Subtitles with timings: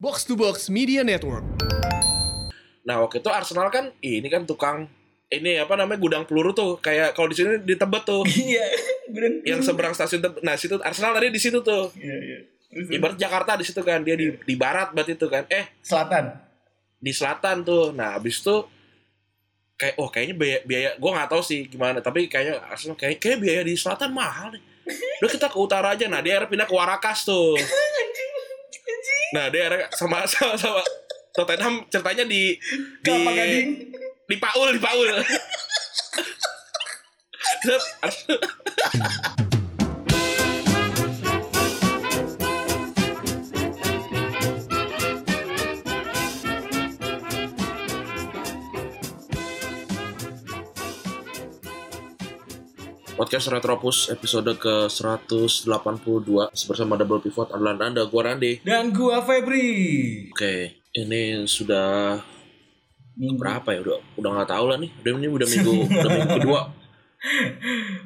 [0.00, 1.44] Box to Box Media Network.
[2.88, 4.88] Nah waktu itu Arsenal kan ini kan tukang
[5.28, 8.64] ini apa namanya gudang peluru tuh kayak kalau di sini di Tebet tuh Iya,
[9.44, 10.40] yang seberang stasiun Tebet.
[10.40, 11.92] Nah situ Arsenal tadi di situ tuh.
[12.00, 12.38] Iya, iya.
[12.96, 15.44] Ibarat Jakarta di situ kan dia di di barat berarti itu kan.
[15.52, 16.48] Eh selatan.
[16.96, 17.92] di selatan tuh.
[17.92, 18.56] Nah habis itu
[19.76, 23.36] kayak oh kayaknya biaya, biaya gue nggak tahu sih gimana tapi kayaknya Arsenal kayak kayak
[23.36, 24.64] biaya di selatan mahal nih.
[25.20, 26.08] Udah kita ke utara aja.
[26.08, 27.52] Nah dia akhirnya pindah ke Warakas tuh.
[29.34, 30.82] Nah dia akhirnya sama sama sama
[31.34, 32.58] Tottenham ceritanya di
[33.02, 33.14] di
[34.26, 35.06] di Paul di Paul.
[53.20, 55.68] Podcast Retropus episode ke 182
[56.64, 58.64] bersama Double Pivot adalah Anda, gua Rande.
[58.64, 59.68] Dan gua Febri.
[60.32, 62.16] Oke, ini sudah
[63.20, 63.36] Minggu.
[63.36, 63.84] berapa ya?
[63.84, 64.88] Udah udah nggak tahu lah nih.
[65.04, 66.60] Udah ini udah minggu udah minggu kedua.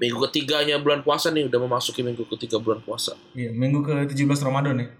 [0.02, 3.14] Minggu ketiganya bulan puasa nih, udah memasuki minggu ketiga bulan puasa.
[3.38, 4.90] Iya, minggu ke-17 Ramadan ya.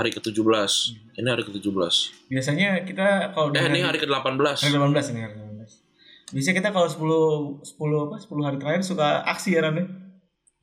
[0.00, 0.72] Hari ke-17.
[1.20, 1.92] Ini hari ke-17.
[2.32, 4.64] Biasanya kita kalau Eh, ini hari ke-18.
[4.64, 5.39] hari 18 ini hari 18.
[6.30, 9.86] Biasanya kita kalau 10 10 apa 10 hari terakhir suka aksi ya Ran ya?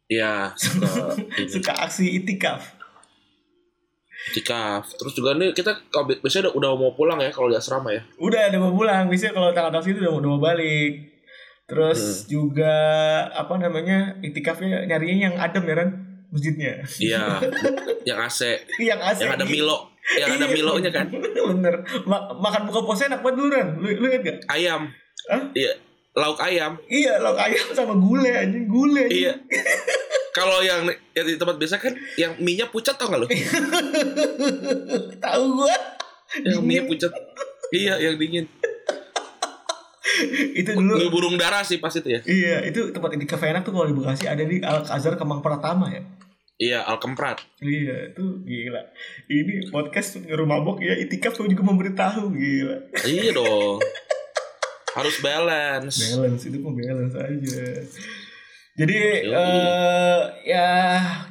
[0.08, 0.88] Iya, suka
[1.54, 2.64] Suka aksi itikaf.
[4.30, 4.88] itikaf.
[4.94, 7.92] Terus juga nih kita kalau bi- biasanya udah, udah mau pulang ya kalau di asrama
[7.92, 8.02] ya.
[8.18, 10.92] Udah ada mau pulang, biasanya kalau tanggal aksi itu udah, udah mau balik.
[11.66, 12.28] Terus Hmm.
[12.30, 12.76] juga
[13.30, 14.16] apa namanya?
[14.22, 15.90] Itikafnya nyarinya yang adem ya Ran
[16.28, 16.74] masjidnya.
[16.98, 17.24] Iya,
[18.08, 18.40] yang AC,
[18.80, 19.20] yang AC.
[19.22, 21.08] yang ada Milo, yang ada Iya, Milonya kan.
[21.52, 21.76] Bener.
[22.04, 23.68] Ma- makan buka puasa enak banget dulu Ran.
[23.76, 24.38] Lu, lu inget gak?
[24.50, 24.88] Ayam.
[25.28, 25.44] Hah?
[25.52, 25.72] Iya,
[26.16, 26.80] lauk ayam.
[26.88, 29.08] Iya, lauk ayam sama gulai anjing, gulai.
[29.12, 29.34] Iya.
[30.38, 30.86] Kalau yang,
[31.18, 33.28] yang di tempat biasa kan yang mie-nya pucat tau gak lo?
[35.26, 35.78] Tahu gua.
[36.46, 37.10] yang mie pucat.
[37.74, 38.46] Iya, yang dingin.
[40.62, 40.94] itu dulu.
[40.94, 42.22] Mie burung darah sih pas itu ya.
[42.22, 45.90] Iya, itu tempat itikaf enak tuh kalau di Bekasi ada di Al Azhar Kemang Pratama
[45.90, 46.06] ya.
[46.58, 47.42] Iya, Alkemprat.
[47.62, 48.82] Iya, itu gila.
[49.30, 52.78] Ini podcast rumah mabok ya, itikaf tuh juga memberitahu gila.
[53.06, 53.78] Iya dong.
[54.98, 55.98] Harus balance.
[56.02, 57.62] Balance itu mah balance aja.
[58.76, 60.68] Jadi eh ya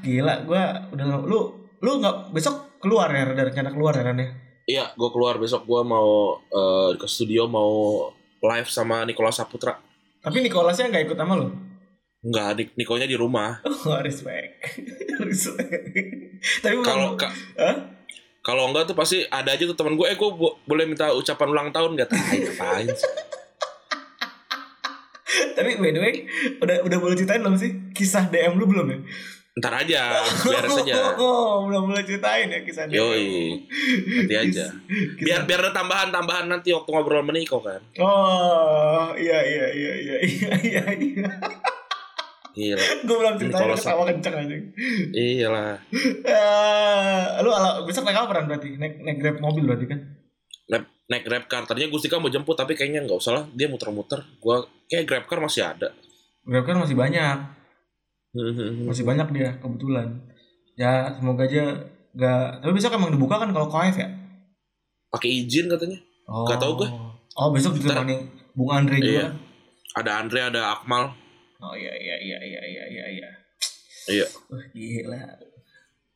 [0.01, 1.41] gila gua udah nggak- lu
[1.77, 4.29] lu nggak besok keluar ya ada rencana keluar ya Ran ya?
[4.67, 8.03] Iya, gue keluar besok gue mau eh, ke studio mau
[8.41, 9.79] live sama Nikola Saputra.
[10.19, 11.55] Tapi Nicholasnya nggak ikut sama lu?
[12.21, 13.63] Enggak, Nik Nikonya di rumah.
[13.63, 14.59] Oh, respect.
[15.23, 15.71] respect.
[16.59, 17.31] Tapi Kalau ka-
[18.43, 20.31] kalau enggak tuh pasti ada aja tuh teman gue, eh gue
[20.67, 22.11] boleh minta ucapan ulang tahun gak?
[22.11, 23.11] Tai, ngapain sih?
[25.57, 26.15] Tapi by the way,
[26.61, 28.99] udah udah boleh ceritain belum sih kisah DM lu belum ya?
[29.57, 30.21] Ntar aja,
[30.53, 31.17] biar saja.
[31.17, 33.01] Oh, belum boleh ceritain ya kisah DM.
[33.01, 33.29] Yoi,
[34.21, 34.69] nanti aja.
[35.17, 37.81] Biar biar ada tambahan-tambahan nanti waktu ngobrol sama Niko kan.
[37.97, 40.83] Oh, iya iya iya iya iya iya.
[40.93, 41.29] iya.
[42.57, 42.81] Gila.
[43.05, 44.57] Gue belum ceritain Kalau ketawa kenceng aja.
[45.13, 45.77] Iyalah.
[46.25, 48.81] Eh, lu ala besok naik apa berarti?
[48.81, 50.01] Naik naik Grab mobil berarti kan?
[50.73, 51.63] Naik, naik grab car.
[51.67, 53.45] Tadinya Gustika mau jemput tapi kayaknya nggak usah lah.
[53.55, 54.23] Dia muter-muter.
[54.43, 55.91] Gua kayak grab car masih ada.
[56.47, 57.39] Grab kan masih banyak.
[58.89, 60.13] Masih banyak dia kebetulan.
[60.77, 61.73] Ya, semoga aja
[62.13, 64.09] gak tapi besok emang dibuka kan kalau KF ya?
[65.09, 65.97] Pakai izin katanya.
[66.29, 66.45] Oh.
[66.45, 66.89] Gak tau gue.
[67.37, 69.09] Oh, besok ditemani Bung Andre juga.
[69.09, 69.27] Iya.
[69.97, 71.13] Ada Andre, ada Akmal.
[71.61, 73.29] Oh iya iya iya iya iya iya iya.
[74.13, 74.27] Iya.
[74.53, 75.23] Wah, gila.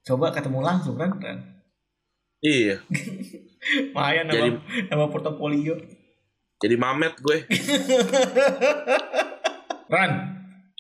[0.04, 1.12] Coba ketemu langsung kan?
[2.40, 2.80] Iya.
[3.92, 5.76] Lumayan nama, Jadi- nama portofolio.
[6.60, 7.38] Jadi mamet gue.
[9.90, 10.10] Ran,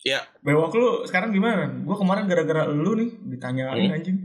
[0.00, 0.24] Ya.
[0.40, 1.68] bewok lu sekarang gimana?
[1.84, 3.92] Gua kemarin gara-gara lu nih ditanyain Hmm.
[3.92, 4.16] anjing.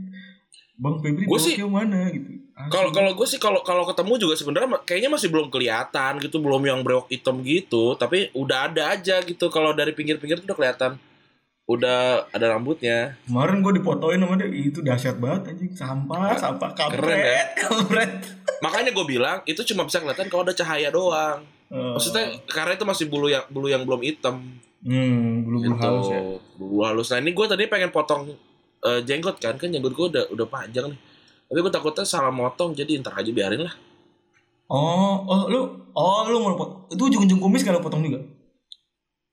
[0.76, 2.32] Bang Febri Gua sih- mana gitu.
[2.72, 6.64] Kalau kalau gue sih kalau kalau ketemu juga sebenarnya kayaknya masih belum kelihatan gitu, belum
[6.64, 9.48] yang brewok hitam gitu, tapi udah ada aja gitu.
[9.48, 10.92] Kalau dari pinggir-pinggir tuh udah kelihatan.
[11.66, 13.18] Udah ada rambutnya.
[13.26, 15.72] Kemarin gue dipotoin sama dia, itu dahsyat banget anjing.
[15.74, 17.42] Sampah, sampah kampret, Keren ya?
[17.66, 18.10] kampret.
[18.58, 21.42] Makanya gue bilang itu cuma bisa kelihatan kalau ada cahaya doang.
[21.66, 24.38] Eh, Maksudnya karena itu masih bulu yang bulu yang belum hitam.
[24.80, 25.82] hmm, bulu-bulu Gitu.
[25.82, 26.20] halus ya.
[26.54, 27.08] Bulu halus.
[27.10, 28.30] Nah ini gue tadi pengen potong
[28.80, 31.00] eh, jenggot kan, kan jenggot gue udah udah panjang nih.
[31.46, 33.74] Tapi gue takutnya salah motong, jadi ntar aja biarin lah.
[34.66, 35.62] Oh, oh lu,
[35.92, 38.18] oh lu mau pot, itu ujung-ujung kumis kalau potong juga?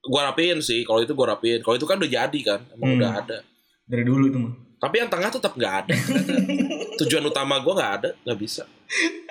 [0.04, 1.60] Gue rapiin sih, kalau itu gue rapiin.
[1.60, 3.00] Kalau itu kan udah jadi kan, emang Hmm.
[3.00, 3.38] udah ada.
[3.84, 4.52] Dari dulu itu mah.
[4.78, 5.96] Tapi yang tengah tetap nggak ada.
[7.00, 8.68] Tujuan utama gue nggak ada, nggak bisa.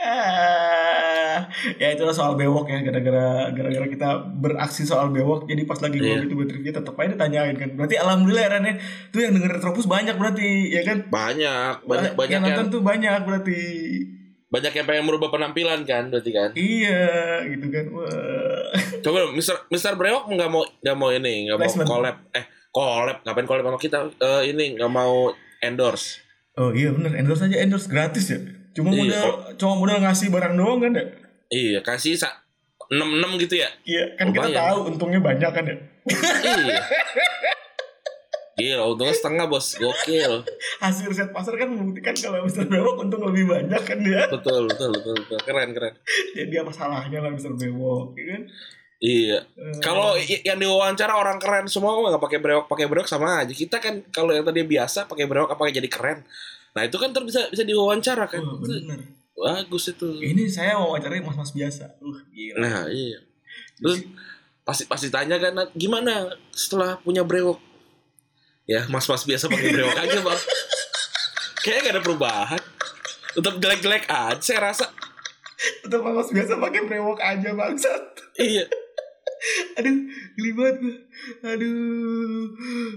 [0.02, 1.46] Ah,
[1.76, 6.08] ya itulah soal bewok ya gara-gara gara-gara kita beraksi soal bewok jadi pas lagi Iya.
[6.08, 8.74] gua gitu buat trivia tetap aja ditanyain kan berarti alhamdulillah ya Ran ya
[9.08, 12.82] tuh yang denger Retropus banyak berarti ya kan Banyak, banyak, banyak yang yang, nonton tuh
[12.82, 13.60] banyak berarti
[14.52, 16.50] banyak yang pengen merubah penampilan kan, berarti kan.
[16.52, 17.08] iya
[17.42, 18.68] gitu kan wah
[19.00, 21.88] Coba Mister Mister Brewok nggak mau nggak mau ini, nggak mau Placement.
[21.88, 22.16] collab.
[22.30, 23.98] Eh, collab, ngapain collab sama kita?
[24.12, 26.20] Eh, ini nggak mau endorse.
[26.52, 28.36] oh iya bener endorse aja endorse gratis ya
[28.70, 31.04] cuma Iya, modal kok- cuma modal ngasih barang doang kan ya
[31.48, 32.28] Iya, kasih sa
[32.86, 33.00] 66
[33.40, 33.68] gitu ya.
[33.82, 34.60] iya kan kita Lumayan.
[34.62, 35.76] tahu untungnya banyak kan ya
[36.60, 36.76] iya.
[38.52, 40.44] Gila, untungnya setengah bos, gokil.
[40.84, 42.68] hasil riset pasar kan membuktikan kalau Mr.
[42.68, 45.38] Bewok untung lebih banyak kan dia Betul, betul, betul, betul.
[45.40, 45.94] Keren, keren.
[46.36, 47.56] jadi apa salahnya lah Mr.
[47.56, 48.42] Bewok ya kan
[49.02, 49.42] Iya.
[49.58, 53.50] Eh, Kalau yang diwawancara orang keren semua nggak pakai brewok, pakai brewok sama aja.
[53.50, 56.22] Kita kan kalau yang tadi biasa pakai brewok apa jadi keren.
[56.78, 58.38] Nah itu kan ter bisa bisa diwawancara kan.
[58.38, 59.02] Itu bener
[59.34, 60.06] bagus itu.
[60.22, 61.98] Ini saya wawancarai mas-mas biasa.
[61.98, 62.62] Uh, gila.
[62.62, 63.18] Nah iya.
[63.82, 64.06] Terus
[64.62, 67.58] pasti pasti tanya kan "Nat, gimana setelah punya brewok?
[68.64, 70.40] Ya mas-mas biasa pakai brewok aja bang.
[71.58, 72.62] Kayaknya gak ada perubahan.
[73.32, 74.86] Tetap jelek-jelek aja saya rasa.
[75.82, 78.02] Tetap mas biasa pakai brewok aja bangsat.
[78.36, 78.66] Iya.
[79.74, 79.94] Aduh,
[80.32, 80.96] geli banget gue.
[81.42, 82.46] Aduh.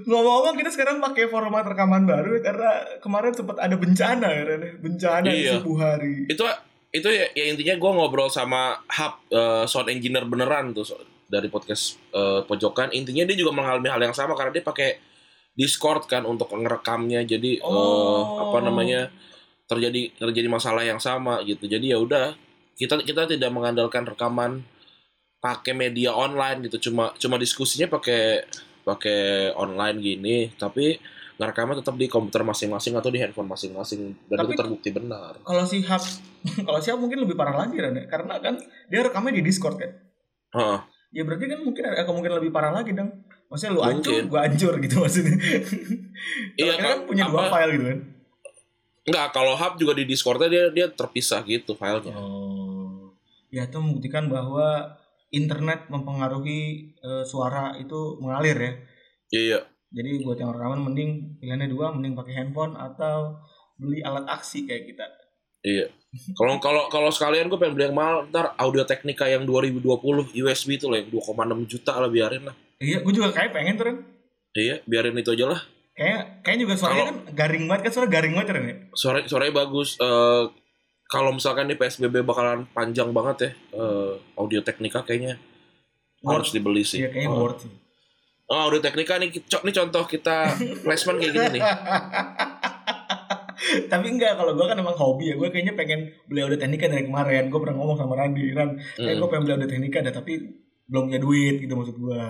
[0.06, 2.70] Ngomong-ngomong kita sekarang pakai format rekaman baru ya, karena
[3.00, 4.44] kemarin sempat ada bencana ya.
[4.78, 5.58] Bencana di Iya.
[5.58, 6.30] subuh hari.
[6.30, 6.44] itu
[6.92, 11.50] itu ya, ya intinya gue ngobrol sama hub eh, sound engineer beneran tuh so- dari
[11.50, 14.96] podcast eh, pojokan intinya dia juga mengalami hal yang sama karena dia pakai
[15.56, 18.52] Discord kan untuk ngerekamnya jadi eh, Oh.
[18.52, 19.10] apa namanya
[19.66, 22.36] terjadi terjadi masalah yang sama gitu jadi ya udah
[22.76, 24.62] kita kita tidak mengandalkan rekaman
[25.40, 28.46] pakai media online gitu cuma cuma diskusinya pakai
[28.82, 31.00] pakai online gini tapi
[31.36, 35.64] ngerekamnya tetap di komputer masing-masing atau di handphone masing-masing dan Tapi- itu terbukti benar Kalau
[35.66, 36.04] si Hub,
[36.68, 37.92] kalau si Hub mungkin lebih parah lagi ya.
[38.08, 38.56] Karena kan
[38.88, 39.92] dia rekamnya di Discord kan.
[40.56, 40.80] Heeh.
[41.12, 43.12] Ya berarti kan mungkin ada kemungkinan lebih parah lagi dong.
[43.56, 45.36] Maksudnya lu hancur, gua hancur gitu maksudnya.
[46.60, 48.00] Iya, Iya kan, kan, punya dua apa- file gitu kan.
[49.06, 52.12] Enggak, kalau hub juga di Discord-nya dia dia terpisah gitu filenya.
[52.18, 53.14] Oh.
[53.48, 54.98] Ya itu membuktikan bahwa
[55.30, 58.74] internet mempengaruhi eh, suara itu mengalir ya.
[59.32, 59.60] Iya,
[59.90, 63.40] Jadi buat yang rekaman mending pilihannya dua, mending pakai handphone atau
[63.78, 65.06] beli alat aksi kayak kita.
[65.62, 65.88] iya.
[66.34, 70.76] Kalau kalau kalau sekalian gue pengen beli yang mahal, ntar Audio Technica yang 2020 USB
[70.76, 72.56] itu lah yang 2,6 juta lah biarin lah.
[72.78, 73.98] Iya, gue juga kayak pengen tuh Ren.
[74.52, 75.62] Iya, biarin itu aja lah.
[75.92, 78.76] Kayak kayak juga suaranya Kalau- kan garing banget kan suara garing banget Ren ya.
[78.92, 79.96] Suara suaranya bagus.
[79.98, 80.44] Eh
[81.06, 85.40] kalau misalkan di PSBB bakalan panjang banget ya, eh, Audio Technica kayaknya
[86.22, 87.00] harus dibeli sih.
[87.00, 87.42] Iya kayaknya Oh.
[87.42, 87.72] worth sih.
[88.46, 90.36] Oh, Audio Technica nih, co- nih contoh kita
[90.84, 91.64] placement kayak gini nih.
[93.88, 97.04] Tapi enggak kalau gue kan emang hobi ya gue kayaknya pengen beli audio teknika dari
[97.04, 99.18] kemarin gue pernah ngomong sama Randi Ran kayak Hmm.
[99.18, 100.34] gue pengen beli audio teknika ada tapi
[100.86, 102.22] belum punya duit gitu maksud gue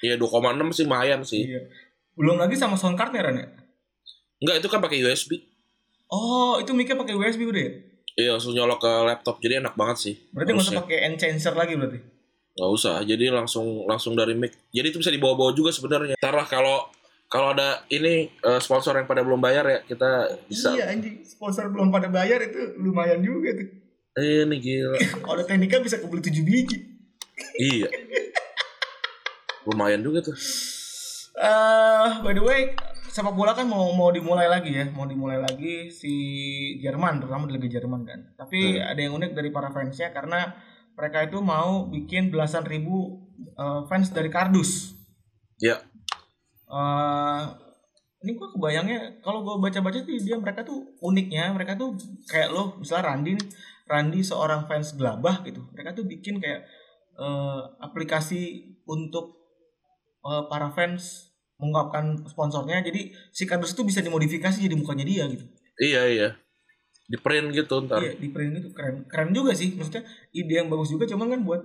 [0.00, 1.42] Iya, 2,6 sih lumayan sih.
[1.46, 1.60] iya
[2.16, 3.44] belum lagi sama sound cardnya ya
[4.36, 5.36] Enggak, itu kan pakai USB.
[6.08, 7.72] oh itu mic pakai USB udah ya
[8.16, 9.36] Iya, langsung nyolok ke laptop.
[9.38, 10.14] Jadi enak banget sih.
[10.32, 12.00] berarti nggak usah pakai enhancer lagi berarti
[12.56, 12.96] Nggak usah.
[13.04, 14.56] Jadi langsung langsung dari mic.
[14.72, 16.16] Jadi itu bisa dibawa-bawa juga sebenarnya.
[16.16, 16.88] Ntar lah kalau
[17.28, 20.08] kalau ada ini eh, sponsor yang pada belum bayar ya kita
[20.48, 20.72] bisa.
[20.72, 23.68] iya anjing sponsor belum pada bayar itu lumayan juga tuh
[24.16, 24.96] Eh, ini gila.
[25.28, 26.78] audio teknika bisa kebeli 7 biji
[27.58, 27.84] iya.
[29.66, 30.36] Lumayan juga tuh.
[31.36, 32.72] eh by the way
[33.16, 34.84] sepak bola kan mau mau dimulai lagi ya.
[34.92, 36.12] Mau dimulai lagi si
[36.84, 38.20] Jerman terutama di Liga Jerman kan.
[38.36, 40.52] Tapi ada yang unik dari para fansnya karena
[40.96, 43.24] mereka itu mau bikin belasan ribu
[43.56, 44.92] eh, fans dari kardus.
[45.60, 45.80] Ya.
[46.66, 47.42] eh
[48.24, 51.56] ini gua kebayangnya kalau gua baca-baca sih dia mereka tuh uniknya.
[51.56, 51.96] Mereka tuh
[52.28, 53.48] kayak lo misalnya Randi nih.
[53.86, 55.64] Randi seorang fans gelabah gitu.
[55.72, 56.68] Mereka tuh bikin kayak
[57.16, 59.35] eh, aplikasi untuk
[60.28, 65.44] eh, para fans mengungkapkan sponsornya jadi si kardus itu bisa dimodifikasi jadi mukanya dia gitu
[65.76, 66.28] Iya, iya.
[67.04, 68.00] Di print gitu ntar.
[68.00, 71.40] iya di print itu keren keren juga sih maksudnya ide yang bagus juga cuman kan
[71.42, 71.62] buat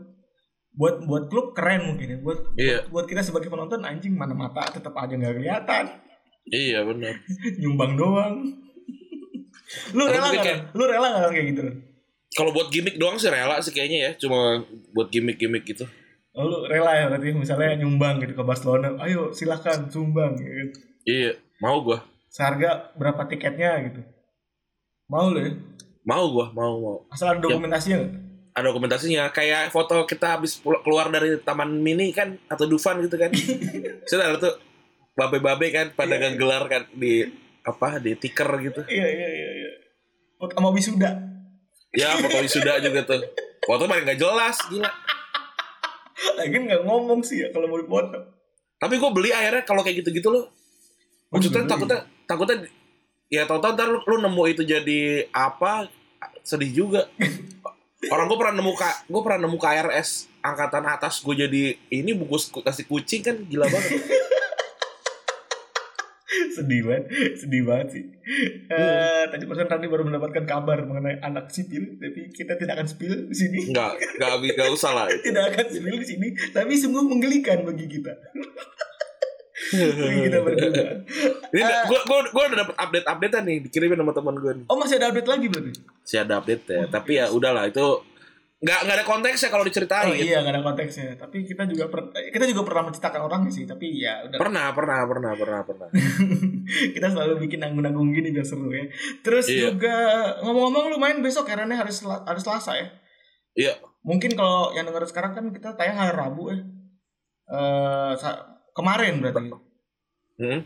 [0.72, 2.78] buat buat klub keren mungkin ya buat Iya.
[2.88, 5.86] buat kita sebagai penonton anjing mana mata tetap aja nggak kelihatan
[6.44, 7.14] Iya, benar.
[7.60, 8.36] nyumbang doang.
[9.96, 10.44] lu Atau rela nggak?
[10.44, 11.62] kayak- Lu rela nggak kayak gitu?
[12.32, 14.12] Kalau buat gimmick doang sih rela sih kayaknya ya.
[14.18, 14.58] Cuma
[14.90, 15.86] buat gimmick-gimmick gitu.
[16.32, 18.96] Oh, lu rela ya berarti misalnya nyumbang gitu ke Barcelona.
[19.04, 20.80] Ayo silakan sumbang gitu.
[21.04, 22.08] Iya, mau gua.
[22.32, 24.00] Seharga berapa tiketnya gitu.
[25.12, 25.52] Mau lu ya?
[26.08, 26.98] Mau gua, mau mau.
[27.12, 28.14] Asal ada dokumentasinya nggak?
[28.52, 33.32] ada dokumentasinya kayak foto kita habis keluar dari taman mini kan atau Dufan gitu kan
[34.12, 34.60] saya ada tuh
[35.16, 36.36] babe-babe kan pada Iya.
[36.36, 37.32] gelar kan di
[37.64, 38.82] apa di tiker gitu.
[38.92, 39.72] Iya iya iya iya.
[40.36, 41.12] Foto sama wisuda.
[41.96, 43.22] Ya foto wisuda juga tuh.
[43.64, 44.92] Foto paling nggak jelas gila.
[46.38, 48.18] Lagi nggak ngomong sih ya kalau mau dipoto.
[48.78, 50.46] Tapi gue beli akhirnya kalau kayak gitu-gitu loh.
[51.30, 52.56] Maksudnya takutnya takutnya
[53.32, 55.88] ya tau-tau ntar lu, lu nemu itu jadi apa
[56.44, 57.08] sedih juga.
[58.10, 58.74] Orang gue pernah nemu
[59.08, 60.10] gue pernah nemu KRS
[60.42, 61.64] angkatan atas gue jadi
[61.94, 64.02] ini bungkus ku- kasih kucing kan gila banget.
[66.62, 67.06] Sedih banget,
[67.42, 68.04] sedih banget sih.
[68.70, 73.14] Eh, tadi barusan Randy baru mendapatkan kabar mengenai anak sipil, tapi kita tidak akan spill
[73.28, 73.74] di sini.
[73.74, 75.06] Enggak, enggak enggak usah lah.
[75.10, 78.14] Tidak akan spill di sini, tapi sungguh menggelikan bagi kita.
[79.72, 81.06] kita berdua.
[81.54, 84.66] Ini gue gue gue udah dapet update updatean nih dikirimin sama teman gue nih.
[84.68, 85.72] Oh masih ada update lagi berarti?
[86.04, 88.11] Si ada update ya, tapi ya udahlah itu
[88.62, 90.06] nggak nggak ada konteksnya kalau diceritain.
[90.06, 91.18] Oh iya nggak ada konteksnya.
[91.18, 93.66] Tapi kita juga per- kita juga pernah menceritakan orang sih.
[93.66, 94.38] Tapi ya udah.
[94.38, 95.90] Pernah, pernah, pernah, pernah, pernah.
[96.96, 98.86] kita selalu bikin nanggung-nanggung gini biar seru ya.
[99.26, 99.74] Terus Iya.
[99.74, 99.96] juga
[100.46, 102.88] ngomong-ngomong lu main besok ya Rene hari Sel- hari Selasa ya.
[103.58, 103.74] Iya.
[104.06, 106.62] Mungkin kalau yang denger sekarang kan kita tayang hari Rabu ya.
[107.50, 108.14] Eh
[108.78, 109.50] kemarin berarti.
[110.38, 110.62] Hmm?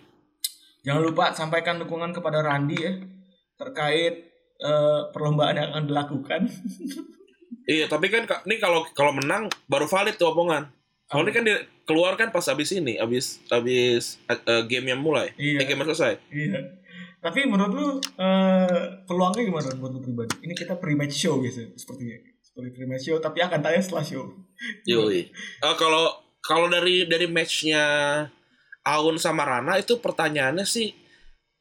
[0.84, 2.92] Jangan lupa sampaikan dukungan kepada Randi ya
[3.56, 6.44] terkait eh, perlombaan yang akan dilakukan.
[7.66, 10.70] Iya, tapi kan ka- ini kalau kalau menang baru valid tuh omongan.
[11.06, 15.34] Kalau ini kan dikeluarkan pas habis ini, habis habis eh, game yang mulai.
[15.38, 15.62] Iya.
[15.62, 16.18] Eh, game yang selesai.
[16.30, 16.60] Iya.
[17.22, 17.88] Tapi menurut lu
[18.22, 20.46] eh, peluangnya gimana buat lu pribadi?
[20.46, 22.18] Ini kita pre-match show biasanya sepertinya.
[22.42, 24.26] Seperti pre-match show tapi akan tayang setelah show.
[24.86, 25.30] Yoi.
[25.34, 26.10] Eh, kalau
[26.42, 27.82] kalau dari dari matchnya
[28.86, 30.94] Aun sama Rana itu pertanyaannya sih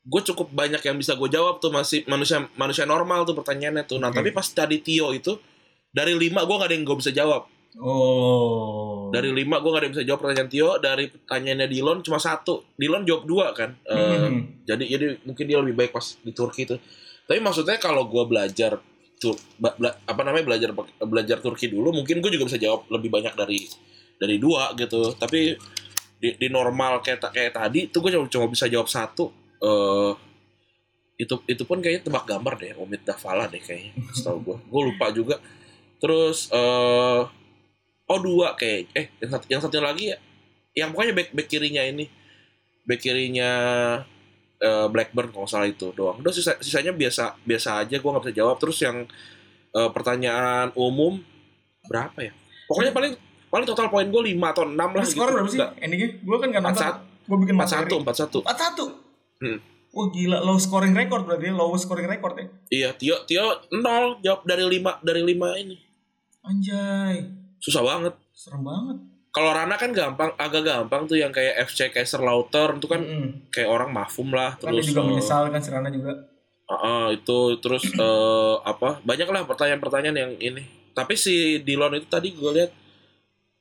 [0.05, 3.97] gue cukup banyak yang bisa gue jawab tuh masih manusia manusia normal tuh pertanyaannya tuh.
[3.97, 4.21] Nah Oke.
[4.21, 5.41] tapi pas tadi Tio itu
[5.95, 7.47] dari lima gue gak ada yang gue bisa jawab.
[7.79, 9.11] Oh.
[9.11, 10.71] Dari lima gue gak ada yang bisa jawab pertanyaan Tio.
[10.79, 12.67] Dari pertanyaannya Dilon cuma satu.
[12.75, 13.71] Dilon jawab dua kan.
[13.83, 14.63] Eh, Hmm.
[14.65, 16.77] Jadi jadi mungkin dia lebih baik pas di Turki itu.
[17.25, 18.77] Tapi maksudnya kalau gue belajar
[19.15, 20.71] tur, bela- apa namanya belajar
[21.01, 23.65] belajar Turki dulu, mungkin gue juga bisa jawab lebih banyak dari
[24.17, 25.15] dari dua gitu.
[25.15, 25.55] Tapi
[26.15, 29.31] di, di normal kayak kayak tadi tuh gue cuma, cuma bisa jawab satu.
[29.61, 30.13] Eh
[31.15, 33.95] itu itu pun kayaknya tebak gambar deh, Omid Davala deh kayaknya.
[34.11, 35.37] Setahu gue, gue lupa juga.
[36.05, 37.21] Terus eh
[38.05, 40.19] oh dua kayak eh yang satu yang satunya lagi ya,
[40.77, 42.05] yang pokoknya back back kirinya ini,
[42.85, 43.51] back kirinya
[44.61, 46.21] eh, Blackburn kalau nggak salah itu doang.
[46.21, 48.61] Udah sisa, sisanya biasa biasa aja gue nggak bisa jawab.
[48.61, 49.09] Terus yang
[49.73, 51.25] eh, pertanyaan umum
[51.89, 52.33] berapa ya?
[52.69, 53.13] Pokoknya paling
[53.49, 55.35] paling total poin gue 5 atau 6 lah skor gitu.
[55.41, 55.59] berapa sih?
[55.63, 56.09] Nggak, Endingnya?
[56.21, 56.85] Gue kan gak nonton.
[56.85, 57.25] 41.
[57.25, 58.45] Gue bikin 41 41.
[58.45, 59.41] 41.
[59.41, 59.59] Hmm.
[59.95, 62.47] Wah gila, low scoring record berarti ya, low scoring record ya.
[62.67, 65.77] Iya, Tio Tio 0 jawab dari 5 dari 5 ini.
[66.45, 67.25] Anjay,
[67.59, 68.15] Susah banget.
[68.31, 69.01] serem banget.
[69.31, 73.51] Kalau Rana kan gampang, agak gampang tuh yang kayak FC Kaiserslautern itu kan Mm-mm.
[73.51, 76.13] kayak orang mafum lah Kan terus juga eh, menyesal kan Serana juga.
[76.65, 82.07] ah, ah, itu terus eh, apa banyak lah pertanyaan-pertanyaan yang ini tapi si Dilon itu
[82.07, 82.71] tadi gue lihat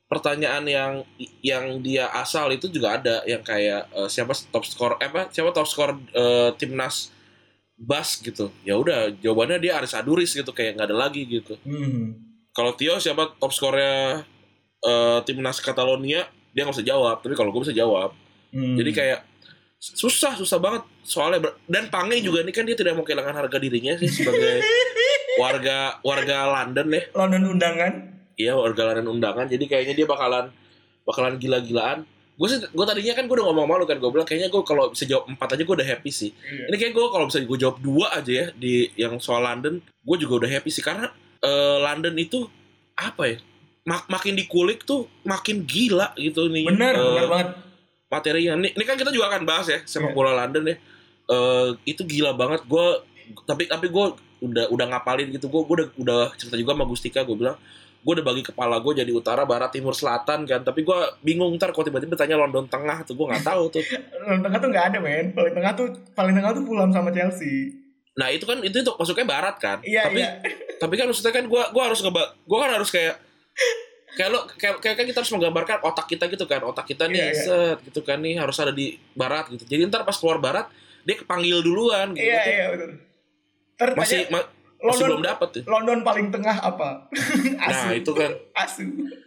[0.04, 0.92] pertanyaan yang
[1.40, 5.50] yang dia asal itu juga ada yang kayak eh, siapa top skor eh, apa siapa
[5.50, 7.10] top skor eh, timnas
[7.74, 12.14] Bas gitu ya udah jawabannya dia Aris Aduris gitu kayak nggak ada lagi gitu Hmm.
[12.54, 14.22] Kalau Tio siapa top skornya
[14.80, 17.18] eh, timnas Catalonia dia nggak bisa jawab.
[17.20, 18.14] Tapi kalau gue bisa jawab.
[18.54, 18.78] Hmm.
[18.78, 19.20] jadi kayak
[19.82, 21.50] susah susah banget soalnya.
[21.66, 24.62] Dan Pange juga ini kan dia tidak mau kehilangan harga dirinya sih sebagai
[25.42, 27.02] warga warga London ya.
[27.18, 27.92] London undangan.
[28.38, 29.50] iya warga London undangan.
[29.50, 30.54] Jadi kayaknya dia bakalan
[31.02, 32.06] bakalan gila-gilaan.
[32.34, 33.98] Gue sih gue tadinya kan gue udah ngomong malu kan.
[33.98, 36.30] Gue bilang kayaknya gue kalau bisa jawab empat aja gue udah happy sih.
[36.30, 36.70] Iya.
[36.70, 40.16] ini kayak gue kalau bisa gue jawab dua aja ya di yang soal London gue
[40.22, 40.82] juga udah happy sih.
[40.86, 41.10] Karena
[41.44, 42.48] eh, London itu
[42.94, 43.36] apa ya
[43.84, 47.48] mak- makin dikulik tuh makin gila gitu nih Bener, Eh, bener banget.
[48.06, 48.52] materinya.
[48.56, 50.16] Ini, ini kan kita juga akan bahas ya sepak Iya.
[50.16, 50.76] bola London ya.
[51.26, 52.62] Eh itu gila banget.
[52.64, 53.02] Gue
[53.42, 54.06] tapi tapi gue
[54.40, 55.48] udah udah ngapalin gitu.
[55.48, 57.20] Gue udah udah cerita juga sama Gustika.
[57.20, 57.58] Gue bilang
[58.00, 60.60] gue udah bagi kepala gue jadi utara, barat, timur, selatan kan.
[60.60, 63.84] Tapi gue bingung ntar kalau tiba-tiba tanya London tengah tuh gue nggak tahu tuh.
[64.22, 65.26] London tengah tuh nggak ada men.
[65.32, 67.83] Paling tengah tuh paling tengah tuh Fulham sama Chelsea.
[68.14, 69.78] Nah itu kan itu untuk masuknya barat kan.
[69.80, 70.38] Iya tapi iya.
[70.76, 73.14] tapi kan maksudnya kan gue gue harus ngeba gue kan harus kayak
[74.10, 77.18] kayak lo kayak, kayak kan kita harus menggambarkan otak kita gitu kan otak kita nih
[77.18, 77.42] Iya, iya.
[77.42, 80.70] set gitu kan nih harus ada di barat gitu jadi ntar pas keluar barat
[81.02, 82.90] dia kepanggil duluan gitu Iya Tuh iya betul.
[83.94, 84.46] Masih ma-
[84.78, 86.88] masih London- belum dapat tuh London paling tengah apa?
[87.72, 88.86] nah itu kan Asu.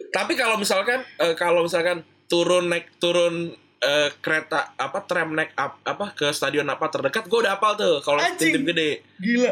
[0.10, 5.78] tapi kalau misalkan eh, kalau misalkan turun naik turun eh, kereta apa tram naik up,
[5.82, 9.52] apa ke stadion apa terdekat gue udah hafal tuh kalau tim-tim gede Gila.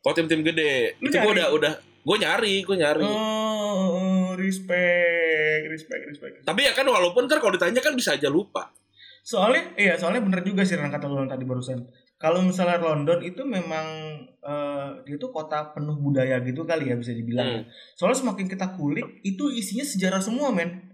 [0.00, 6.02] kalau tim-tim gede Lu itu gue udah udah gue nyari gue nyari Oh, respect, respect,
[6.06, 6.34] respect.
[6.42, 8.70] tapi ya kan walaupun ntar kalau ditanya kan bisa aja lupa
[9.24, 11.80] Soalnya, iya soalnya bener juga sih yang kata lu tadi barusan.
[12.14, 13.86] kalau misalnya London itu memang
[14.38, 17.48] eh, dia tuh kota penuh budaya gitu kali ya bisa dibilang.
[17.48, 17.64] Hmm.
[17.96, 20.92] Soalnya semakin kita kulik itu isinya sejarah semua men.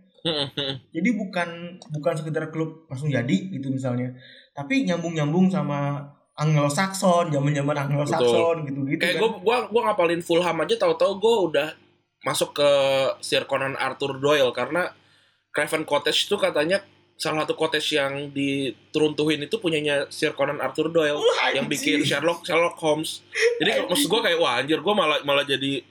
[0.92, 4.12] Jadi bukan bukan sekedar klub langsung jadi gitu misalnya,
[4.52, 6.04] tapi nyambung-nyambung sama
[6.40, 9.22] Anglo-Saxon, zaman-zaman Anglo-Saxon gitu-gitu Kayak kan.
[9.24, 11.68] gue gua gua ngapalin Fulham aja tahu-tahu gue udah
[12.24, 12.70] masuk ke
[13.20, 14.88] Sir Conan Arthur Doyle karena
[15.52, 16.80] Craven Cottage itu katanya
[17.20, 22.48] salah satu cottage yang dituruntuhin itu punyanya Sir Conan Arthur Doyle Wah, yang bikin Sherlock
[22.48, 23.20] Sherlock Holmes.
[23.60, 25.84] Jadi maksud gue kayak wah anjir gue malah malah jadi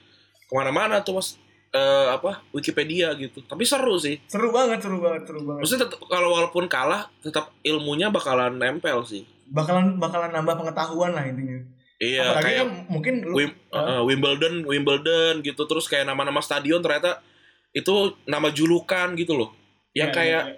[0.50, 1.38] ke mana-mana tuh mas
[1.70, 3.42] eh, apa Wikipedia gitu.
[3.42, 4.18] Tapi seru sih.
[4.26, 5.62] seru banget, seru banget, seru banget.
[5.62, 9.22] Maksudnya tetep- kalau walaupun kalah tetap ilmunya bakalan nempel sih.
[9.46, 11.58] Bakalan bakalan nambah pengetahuan lah intinya.
[12.00, 16.80] Iya Apalagi kayak kan mungkin lu Wim- uh, Wimbledon, Wimbledon gitu terus kayak nama-nama stadion
[16.80, 17.20] ternyata
[17.70, 17.92] itu
[18.24, 19.52] nama julukan gitu loh.
[19.92, 20.56] Yang Iya, kayak iya,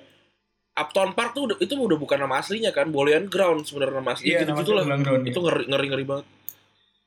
[0.72, 4.40] Upton Park tuh itu udah bukan nama aslinya kan, Bolian Ground sebenarnya nama aslinya Iya,
[4.46, 4.84] gitu gitu lah.
[4.86, 6.26] Ground, Itu ngeri ngeri ngeri banget.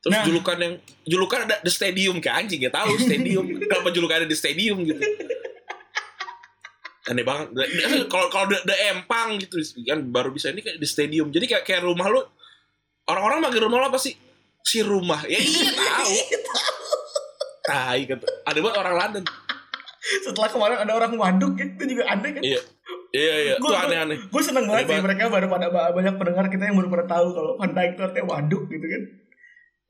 [0.05, 0.21] Terus Nah.
[0.21, 3.41] julukan yang julukan ada the stadium kayak anjing ya tahu stadium.
[3.61, 5.01] Kenapa julukan ada the stadium gitu.
[7.05, 7.47] Aneh banget.
[7.51, 11.29] The- Kalau kalau the, the Empang gitu kan baru bisa ini kayak the stadium.
[11.29, 12.21] Jadi kayak kayak rumah lu
[13.05, 14.13] orang-orang manggil rumah lu apa sih?
[14.61, 15.25] Si rumah.
[15.25, 16.13] Ya iya tahu.
[17.63, 18.25] Tai gitu.
[18.43, 19.23] Ada banget orang London.
[20.21, 22.41] Setelah kemarin ada orang waduk ya, itu juga aneh kan.
[22.41, 22.61] Iya.
[23.09, 24.17] Iya iya, itu Gua- aneh-aneh.
[24.27, 27.27] Gue seneng banget Aneh sih mereka baru pada banyak pendengar kita yang baru pada tahu
[27.31, 29.01] kalau Van Dijk itu artinya waduk gitu kan.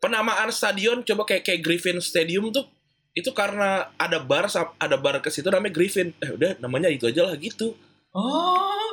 [0.05, 2.69] Penamaan stadion coba kayak kayak Griffin Stadium tuh
[3.11, 4.45] itu karena ada bar
[4.75, 7.73] ada bar ke situ namanya Griffin eh udah namanya itu aja lah gitu
[8.11, 8.87] Oh,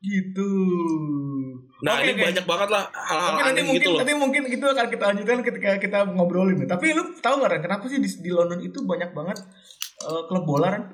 [0.00, 0.46] gitu.
[1.80, 2.22] nah Oke, ini oke.
[2.24, 5.04] banyak banget lah hal-hal Oke, nanti aneh mungkin gitu loh nanti mungkin itu akan kita
[5.06, 6.62] lanjutkan ketika kita ngobrolin.
[6.64, 9.38] Tapi lu tahu nggak Ren, kenapa sih di, di London itu banyak banget
[10.00, 10.84] eh, klub bola Ren?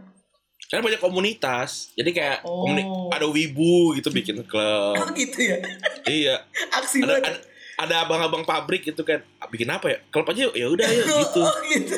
[0.66, 2.64] karena banyak komunitas jadi kayak Oh.
[2.64, 5.58] komuni- ada wibu gitu bikin klub Oh gitu ya.
[6.06, 6.36] iya
[6.76, 7.24] Aksi ada, banget.
[7.28, 7.38] ada
[7.76, 9.20] ada abang-abang pabrik gitu kan.
[9.38, 9.98] Ah, bikin apa ya?
[10.08, 11.96] Klub aja ya udah ya gitu Oh gitu.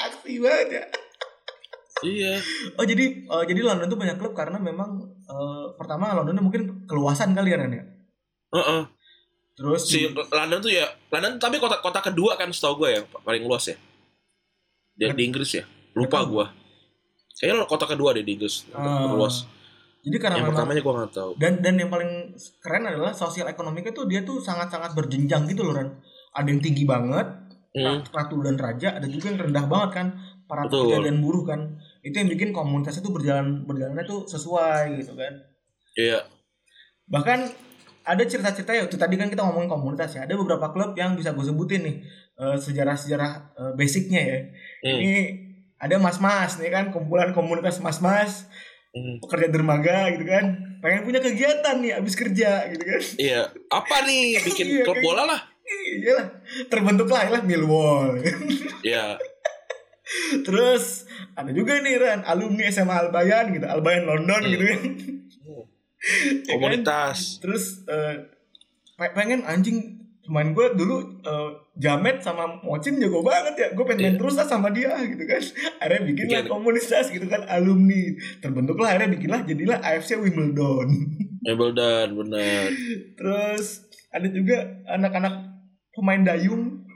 [0.00, 0.84] Aksi banget ya.
[2.02, 2.34] iya.
[2.74, 7.36] Oh jadi oh, jadi London tuh banyak klub karena memang eh, pertama London mungkin keluasan
[7.36, 7.84] kali ya Ren ya.
[8.52, 8.82] Heeh.
[9.52, 13.44] Terus si London tuh ya London tapi kota kota kedua kan setahu gue yang paling
[13.44, 13.76] luas ya.
[14.92, 15.64] Di, di Inggris ya.
[15.92, 16.46] Lupa gue
[17.32, 19.42] kayaknya kota kedua deh di Inggris Ah, luas
[20.02, 23.46] Jadi karena yang memang pertamanya gue nggak tahu dan dan yang paling keren adalah sosial
[23.46, 25.94] ekonomiknya tuh dia tuh sangat-sangat berjenjang gitu loh Ren.
[26.34, 27.26] Ada yang tinggi banget,
[27.72, 28.04] Hmm.
[28.12, 30.06] ratu dan raja, ada juga yang rendah banget kan,
[30.44, 31.60] para pekerja dan buruh kan.
[32.04, 35.32] Itu yang bikin komunitasnya tuh berjalan berjalannya tuh sesuai gitu kan.
[35.96, 36.20] Iya.
[37.08, 37.38] Bahkan
[38.02, 40.26] ada cerita-cerita ya, itu tadi kan kita ngomongin komunitas ya.
[40.26, 41.96] Ada beberapa klub yang bisa gue sebutin nih
[42.42, 44.38] eh, sejarah-sejarah eh, basicnya ya.
[44.84, 44.98] Hmm.
[45.00, 45.14] Ini
[45.80, 48.50] ada mas-mas nih kan, kumpulan komunitas mas-mas
[48.92, 49.16] Hmm.
[49.20, 50.44] pekerja dermaga gitu kan.
[50.78, 53.00] Pengen punya kegiatan nih abis kerja gitu kan.
[53.16, 53.42] Iya.
[53.68, 55.40] Apa nih bikin Iya, klub bola lah?
[55.94, 56.26] Iya lah,
[56.68, 58.20] terbentuklah lah Millwall.
[58.82, 59.16] Iya.
[60.42, 64.50] Terus ada juga nih Ran, alumni SMA Albayan gitu, Albayan London Hmm.
[64.50, 64.80] gitu kan.
[64.82, 65.54] Ya
[66.42, 66.50] kan?
[66.50, 67.38] Komunitas.
[67.38, 67.86] Terus
[68.92, 73.98] pe- pengen anjing teman gue dulu eh, Jamet sama Mocin jago banget ya gue pengen
[74.00, 74.18] main Iya.
[74.18, 75.42] terus lah sama dia gitu kan
[75.78, 76.52] akhirnya bikinlah Bikin.
[76.52, 78.02] komunitas gitu kan alumni
[78.38, 80.88] terbentuklah akhirnya bikinlah jadilah AFC Wimbledon
[81.42, 82.70] Wimbledon bener.
[83.14, 85.34] terus ada juga anak-anak
[85.90, 86.86] pemain dayung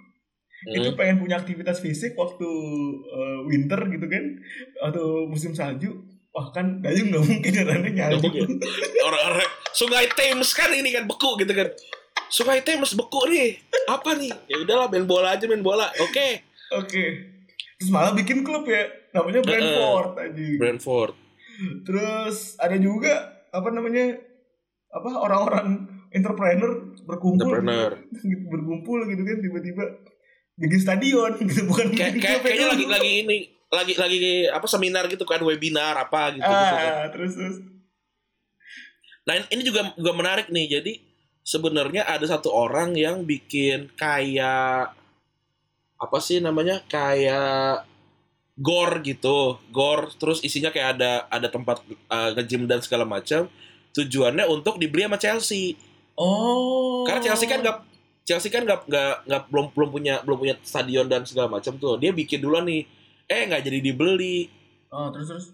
[0.66, 0.94] itu Hmm.
[0.94, 2.46] pengen punya aktivitas fisik waktu
[3.06, 4.24] eh, winter gitu kan
[4.82, 5.90] atau musim salju
[6.30, 7.52] wah kan dayung nggak mungkin
[7.92, 8.48] Nggak mungkin.
[9.00, 11.68] Orang-orang Sungai Thames kan ini kan beku gitu kan.
[12.28, 13.58] Sungai Thames beku nih.
[13.86, 14.32] Apa nih?
[14.46, 15.86] Ya udahlah main bola aja main bola.
[16.00, 16.42] Oke.
[16.68, 17.04] oke
[17.76, 21.12] terus malah bikin klub ya namanya Brentford aja Brentford.
[21.84, 23.12] terus ada juga
[23.52, 24.16] apa namanya
[24.88, 28.00] apa orang-orang entrepreneur berkumpul Entrepreneur.
[28.16, 29.84] gitu, berkumpul gitu kan tiba-tiba
[30.56, 32.72] bikin stadion gitu bukan Kayak bikin kayak kayaknya ya.
[32.72, 36.90] lagi lagi ini lagi lagi apa seminar gitu kan webinar apa gitu, gitu kan.
[36.96, 37.56] ah terus terus
[39.22, 40.66] Nah ini juga juga menarik nih.
[40.70, 40.92] Jadi
[41.46, 44.90] sebenarnya ada satu orang yang bikin kayak
[45.96, 47.86] apa sih namanya kayak
[48.58, 51.80] gor gitu, gor terus isinya kayak ada ada tempat
[52.10, 53.46] uh, nge-gym dan segala macam.
[53.94, 55.72] Tujuannya untuk dibeli sama Chelsea.
[56.18, 57.78] oh Karena Chelsea kan nggak
[58.26, 61.96] Chelsea kan nggak nggak nggak belum belum punya belum punya stadion dan segala macam tuh.
[61.96, 62.84] Dia bikin dulu nih.
[63.30, 64.50] Eh nggak jadi dibeli.
[64.90, 65.46] oh terus terus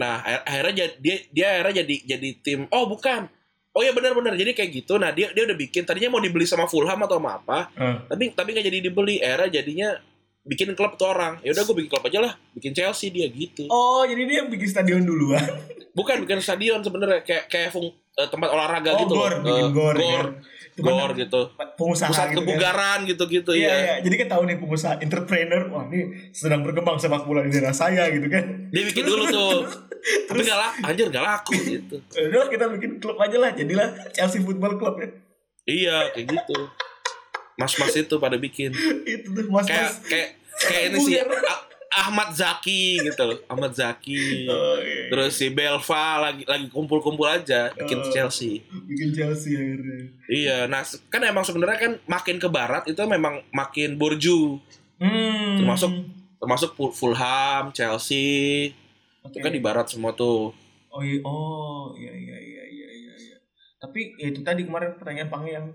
[0.00, 2.60] Nah, akhir- akhirnya dia dia akhirnya jadi jadi tim.
[2.72, 3.28] Oh, bukan.
[3.70, 4.34] Oh ya benar-benar.
[4.34, 4.98] Jadi kayak gitu.
[4.98, 8.02] Nah, dia dia udah bikin tadinya mau dibeli sama Fulham atau sama apa, Ah.
[8.04, 9.16] tapi tapi nggak jadi dibeli.
[9.18, 9.88] Akhirnya jadinya
[10.42, 11.38] bikin klub tuh orang.
[11.40, 13.70] Ya udah gue bikin klub aja lah, bikin Chelsea dia gitu.
[13.70, 15.46] Oh, jadi dia bikin stadion duluan.
[15.90, 19.14] Bukan bikin stadion sebenarnya kayak kayak fung, eh, tempat olahraga Oh, gitu.
[19.14, 19.42] gor, loh.
[19.44, 20.26] bikin Eh, gor, gor, kan.
[20.80, 21.40] Gor gitu.
[21.76, 22.36] pengusaha Pusat gitu kan.
[22.42, 23.76] kebugaran gitu-gitu Iya, ya.
[23.76, 23.94] iya.
[24.00, 28.08] Jadi kan tahu nih pengusaha entrepreneur, wah ini sedang berkembang sepak bola di daerah saya
[28.08, 28.68] gitu kan.
[28.68, 29.56] Dia bikin dulu tuh.
[30.28, 31.96] Tapi gak laku, anjir gak laku gitu.
[32.00, 35.08] Udah kita bikin klub aja lah, jadilah Chelsea Football Club ya.
[35.62, 36.58] Iya, kayak gitu.
[37.54, 38.72] Mas-mas itu pada bikin.
[39.04, 41.14] Itu tuh mas Kayak kayak kayak ini sih
[41.90, 43.38] Ahmad Zaki gitu loh.
[43.46, 44.46] Ahmad Zaki.
[44.46, 45.10] Oh, iya.
[45.10, 48.06] Terus si Belva lagi lagi kumpul-kumpul aja bikin Oh.
[48.08, 48.62] Chelsea.
[48.86, 49.98] bikin Chelsea akhirnya.
[50.26, 54.58] Iya, nah kan emang sebenarnya kan makin ke barat itu memang makin burju.
[54.98, 55.58] Hmm.
[55.58, 55.90] Termasuk
[56.36, 58.70] termasuk Ful- Fulham, Chelsea.
[59.20, 59.34] Oke.
[59.34, 60.54] Itu kan di barat semua tuh.
[60.88, 63.12] Oh iya, oh iya iya iya iya iya.
[63.16, 63.36] iya.
[63.76, 65.66] Tapi ya itu tadi kemarin pertanyaan Pange yang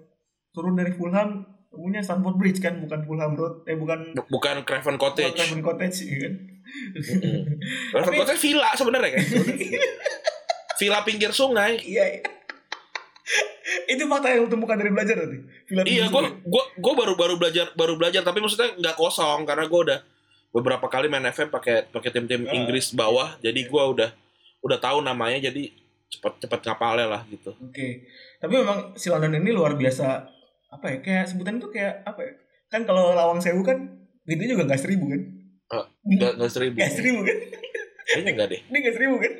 [0.51, 1.43] turun dari Fulham
[1.75, 5.35] temunya Stamford Bridge kan bukan Fulham Road eh bukan Bu- Bukan Craven Cottage.
[5.35, 6.33] Craven Cottage iya kan.
[7.91, 9.23] Craven Tapi- Cottage villa sebenarnya kan.
[10.79, 11.75] villa pinggir sungai.
[11.77, 12.05] Iya.
[12.09, 12.21] iya.
[13.87, 15.41] itu fakta yang lu temukan dari belajar nanti.
[15.65, 19.65] Villa Iya, gue gua gua baru baru belajar baru belajar tapi maksudnya nggak kosong karena
[19.65, 19.99] gue udah
[20.51, 22.53] beberapa kali main FM pakai pakai tim-tim Ah.
[22.53, 24.09] Inggris bawah jadi gue udah
[24.61, 25.73] udah tahu namanya jadi
[26.07, 27.51] cepet cepet ngapalnya lah gitu.
[27.59, 28.05] Oke.
[28.37, 30.29] Tapi memang si London ini luar biasa
[30.75, 30.97] apa ya?
[30.99, 32.33] Kayak sebutan itu kayak apa ya?
[32.67, 33.77] Kan kalau Lawang Sewu kan
[34.23, 35.21] itu juga nggak seribu kan?
[35.67, 36.75] Ah, Nggak nggak seribu.
[36.75, 37.37] Nggak seribu kan?
[38.05, 38.61] Kayaknya nggak deh.
[38.65, 39.33] Ini nggak seribu kan?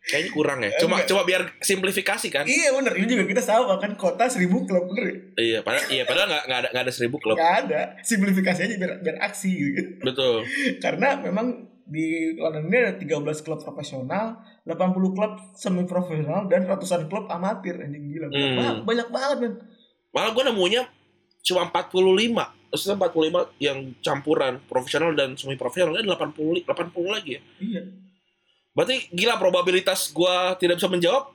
[0.00, 0.70] Kayaknya kurang ya.
[0.78, 1.08] Cuma Enggak.
[1.10, 2.44] coba biar simplifikasi kan.
[2.46, 2.92] Iya bener.
[2.96, 5.16] Ini juga kita sama kan kota seribu klub bener ya?
[5.36, 7.36] Iya, padahal iya padahal nggak nggak ada nggak ada seribu klub.
[7.36, 7.80] Nggak ada.
[8.00, 9.86] Simplifikasi aja biar biar aksi gitu kan.
[10.06, 10.36] Betul.
[10.78, 11.46] Karena memang
[11.84, 14.76] di London ini ada 13 klub profesional, 80
[15.12, 18.28] klub semi profesional dan ratusan klub amatir anjing gila.
[18.28, 18.56] Banyak, Hmm.
[18.56, 19.54] banget, banyak banget men.
[20.10, 20.82] Malah gue nemunya
[21.40, 22.34] cuma 45.
[22.68, 27.42] Maksudnya 45 yang campuran profesional dan semi profesional kan 80 80 lagi ya.
[27.58, 27.82] Iya.
[28.70, 31.32] Berarti gila probabilitas gua tidak bisa menjawab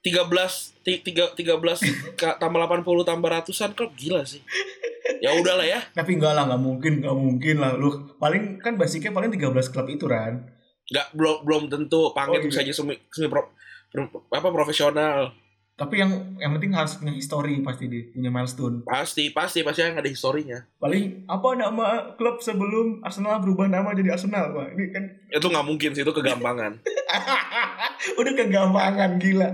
[0.00, 1.80] 13 ti- tiga- 13
[2.14, 4.40] ka- tambah 80 tambah ratusan klub gila sih.
[5.20, 5.80] Ya udahlah ya.
[5.90, 7.88] Tapi enggak lah, enggak mungkin, enggak mungkin lah lu.
[8.16, 10.44] Paling kan basicnya paling 13 klub itu kan.
[10.86, 12.68] Nggak belum belum tentu panggil Oh, bisa iya.
[12.68, 13.52] aja semi, semi pro-
[13.88, 15.32] pro- apa profesional.
[15.80, 18.84] Tapi yang yang penting harus punya history pasti dia, punya milestone.
[18.84, 20.60] Pasti pasti pasti yang ada historinya.
[20.76, 24.76] Paling apa nama klub sebelum Arsenal berubah nama jadi Arsenal, Pak.
[24.76, 26.84] Ini kan Itu nggak mungkin sih itu kegampangan.
[28.20, 29.48] udah kegampangan gila.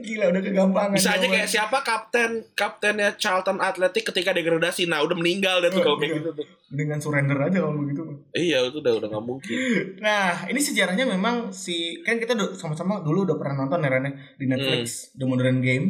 [0.00, 0.94] Gila udah kegampangan.
[0.94, 4.84] Bisa aja kayak siapa kapten kaptennya Charlton Athletic ketika degradasi.
[4.84, 6.46] Nah, udah meninggal deh tuh kalau kayak gitu tuh.
[6.68, 8.02] dengan surrender aja kalau begitu.
[8.30, 9.56] Iya, itu udah udah nggak mungkin.
[10.04, 14.12] Nah, ini sejarahnya memang si kan kita sama-sama dulu udah pernah nonton ya Ren, ya,
[14.34, 15.86] di Netflix The Modern Game.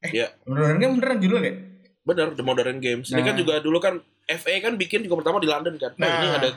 [0.00, 0.28] Eh, Iya.
[0.44, 1.54] Modern Game beneran judulnya ya?
[2.04, 3.08] Bener, The Modern Games.
[3.08, 3.24] Ini Nah.
[3.24, 3.94] kan juga dulu kan
[4.26, 5.92] FA kan bikin juga pertama di London kan.
[5.96, 6.36] Nah, ini Nah.
[6.36, 6.48] ada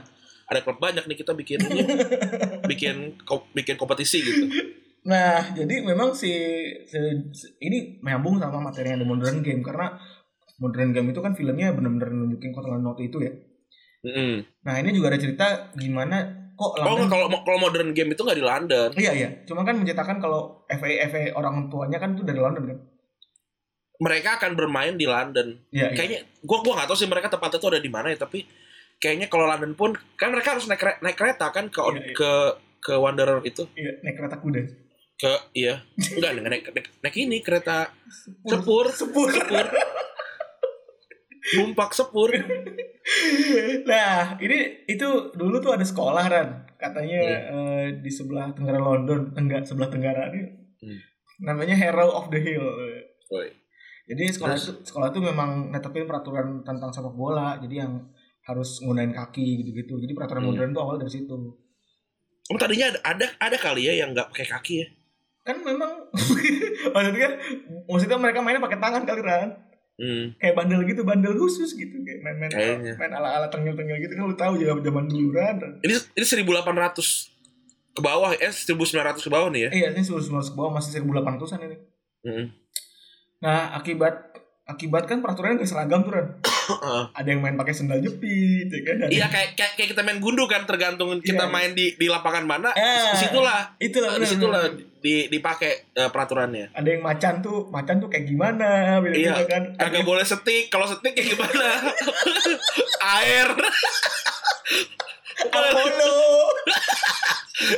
[0.47, 1.83] ada klub banyak nih kita bikin ini,
[2.71, 3.19] bikin
[3.53, 4.47] bikin kompetisi gitu.
[5.07, 6.29] Nah, jadi memang si,
[6.83, 9.95] si- si- ini menyambung sama materinya The Modern Game karena
[10.59, 13.31] Modern Game itu kan filmnya benar-benar nunjukin kota London waktu itu ya.
[14.03, 14.43] Mm-mm.
[14.61, 18.21] Nah, ini juga ada cerita gimana kok Oh London nggak, kalau kalau modern game itu
[18.21, 18.89] nggak di London.
[18.97, 22.77] Iya iya, cuma kan menceritakan kalau FA FA orang tuanya kan itu dari London kan.
[23.97, 25.57] Mereka akan bermain di London.
[25.69, 25.97] Iya, iya.
[25.97, 28.45] Kayaknya gua gua nggak tahu sih mereka tempatnya tuh ada di mana ya, tapi
[28.97, 32.13] kayaknya kalau London pun kan mereka harus naik naik kereta kan ke Iya, iya.
[32.17, 32.31] ke
[32.81, 34.61] ke Wanderer itu Iya, naik kereta kuda.
[35.17, 37.89] Ke iya enggak naik naik, naik, ini kereta
[38.45, 39.27] sepur Sepur.
[39.33, 39.65] sepur
[41.57, 42.29] numpak sepur
[43.87, 47.39] nah, ini itu dulu tuh ada sekolah kan, katanya Iya.
[47.47, 50.43] eh, di sebelah tenggara London, tenggak sebelah tenggara ini.
[50.83, 50.99] Hmm.
[51.39, 52.67] Namanya Hero of the Hill.
[53.31, 53.47] Woi.
[54.07, 54.67] Jadi sekolah Terus?
[54.67, 58.11] itu sekolah itu memang netepin peraturan tentang sepak bola, jadi yang
[58.43, 59.99] harus nggunain kaki gitu-gitu.
[59.99, 60.51] Jadi peraturan Hmm.
[60.51, 61.35] modern itu awal dari situ.
[62.47, 64.87] Oh, tadinya ada, ada ada kali ya yang nggak pakai kaki ya
[65.47, 65.91] Kan memang
[66.93, 67.33] maksudnya kan
[67.87, 69.49] maksudnya mereka mainnya pakai tangan kali kan.
[69.95, 70.35] hmm.
[70.37, 72.93] Kayak bandel gitu, bandel khusus gitu kayak main-main Kayaknya.
[72.99, 75.55] main ala-ala tengil-tengil gitu kan lu tahu ya zaman dulu kan.
[75.81, 77.33] ini ini 1800
[77.95, 81.59] ke bawah eh 1900 ke bawah nih ya Iya, ini sebelum ke bawah masih 1800-an
[81.65, 81.77] ini.
[82.21, 82.45] Hmm.
[83.39, 86.27] Nah, akibat akibat kan peraturannya gak seragam tuh kan.
[87.09, 88.93] Ada yang main pakai sendal jepit, ya kan?
[89.05, 91.49] Iya kayak, kayak kayak kita main gundu kan tergantung kita Iya.
[91.49, 94.61] main di di lapangan mana Eh, di situlah Itulah di situlah
[94.97, 99.33] di dipakai eh, peraturannya Ada yang macan tuh, macan tuh kayak gimana, beda Iya.
[99.43, 99.61] kan.
[99.73, 101.63] Kagak boleh setik kalau setik kayak gimana
[103.15, 103.47] air
[105.47, 106.15] Apollo.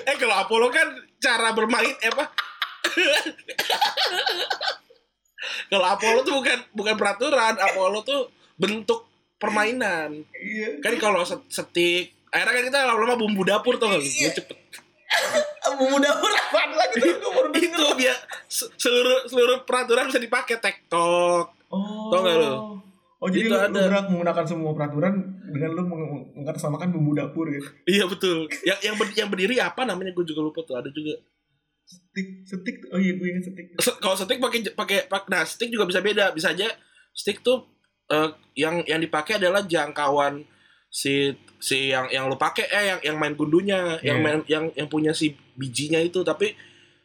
[0.02, 0.86] eh kalau Apollo kan
[1.18, 2.24] cara bermain eh, apa
[5.70, 8.22] kalau Apollo tuh bukan bukan peraturan Apollo tuh
[8.60, 9.08] bentuk
[9.40, 10.28] permainan.
[10.30, 10.78] Iya.
[10.80, 14.00] Kan kalau set- setik, akhirnya kan kita lama-lama bumbu dapur tuh kan.
[14.00, 14.36] Iya.
[14.36, 14.58] cepet.
[15.70, 17.32] Bumbu dapur apaan lagi tuh?
[17.32, 17.50] Baru.
[17.52, 18.14] Itu biar
[18.46, 21.56] se- seluruh seluruh peraturan bisa dipakai tektok.
[21.70, 22.10] Oh.
[22.10, 22.52] Tau nggak lu?
[23.18, 23.82] Oh jadi Itu lu, lu ada.
[23.86, 25.14] berhak menggunakan semua peraturan
[25.50, 27.62] dengan lu meng- mengatasnamakan bumbu dapur ya.
[27.86, 28.46] Iya betul.
[28.62, 30.76] Yang yang ber- yang berdiri apa namanya gue juga lupa tuh.
[30.76, 31.16] Ada juga.
[31.84, 32.78] Stick, stick.
[32.90, 33.68] Oh iya gue ingat stick.
[33.98, 36.32] Kalau stick pakai pakai pak nah stick juga bisa beda.
[36.32, 36.70] Bisa aja
[37.12, 37.66] stick tuh
[38.10, 40.44] eh, yang yang dipakai adalah jangkauan
[40.90, 44.26] si si yang yang lu pakai eh yang yang main gundunya, yang Iya.
[44.26, 46.56] main yang yang punya si bijinya itu tapi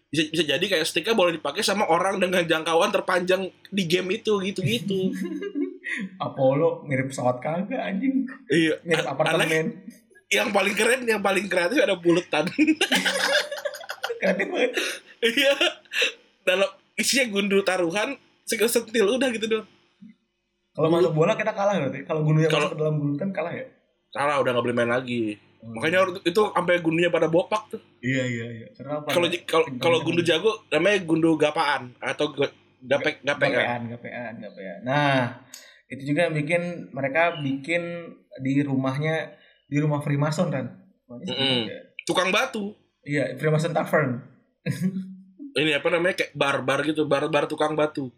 [0.08, 4.38] bisa bisa jadi kayak sticknya boleh dipakai sama orang dengan jangkauan terpanjang di game itu
[4.40, 5.10] gitu-gitu.
[6.24, 8.24] Apollo mirip pesawat kagak anjing.
[8.48, 8.78] iya.
[8.82, 9.84] Mirip apartemen.
[10.32, 12.48] yang paling keren, yang paling kreatif ada buletan.
[14.20, 14.72] Kreatif banget.
[15.20, 15.54] Iya.
[16.42, 19.66] Dalam isinya gundu taruhan, sekali sentil udah gitu doang.
[20.74, 22.02] Kalau masuk bola kita kalah berarti.
[22.02, 23.66] Kalau gundunya Kalau- masuk ke dalam bulutan kalah ya.
[24.10, 25.38] Kalah udah nggak boleh main lagi.
[25.64, 27.80] Makanya itu sampai gundunya pada bopak tuh.
[28.04, 28.66] Iya iya iya.
[28.76, 29.08] Karena apa?
[29.16, 32.28] Kalau kalau kalau gundu jago namanya gundu gapaan atau
[32.84, 33.64] gapek gapek kan.
[33.64, 34.78] gapean, gapean, gapean.
[34.84, 35.40] Nah,
[35.88, 38.12] itu juga yang bikin mereka bikin
[38.44, 40.84] di rumahnya di rumah Freemason kan.
[41.08, 41.64] Mm-mm.
[42.04, 42.76] Tukang batu.
[43.04, 44.20] Iya, Freemason Tavern.
[45.54, 48.12] Ini apa namanya kayak bar-bar gitu, bar-bar tukang batu.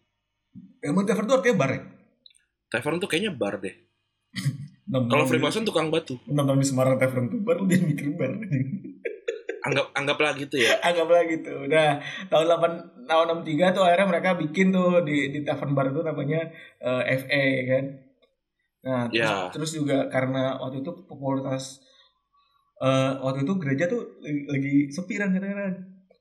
[0.83, 1.81] Emang Tavern itu artinya bar ya?
[2.70, 3.74] Tavern tuh kayaknya bar deh.
[5.11, 6.14] Kalau Freemason tukang batu.
[6.22, 8.38] tahun di Semarang Tavern itu bar, dia mikir bar.
[9.66, 10.79] Anggap anggaplah gitu ya.
[10.87, 11.66] Anggaplah gitu.
[11.66, 11.98] Udah
[12.31, 16.40] tahun 8 tahun 63 tuh akhirnya mereka bikin tuh di di Tavern Bar itu namanya
[16.79, 17.85] eh, FA kan.
[18.87, 19.50] Nah, terus, Ya.
[19.50, 21.83] terus juga karena waktu itu popularitas
[22.79, 25.76] eh waktu itu gereja tuh lagi, lagi sepi kan kadang-kadang.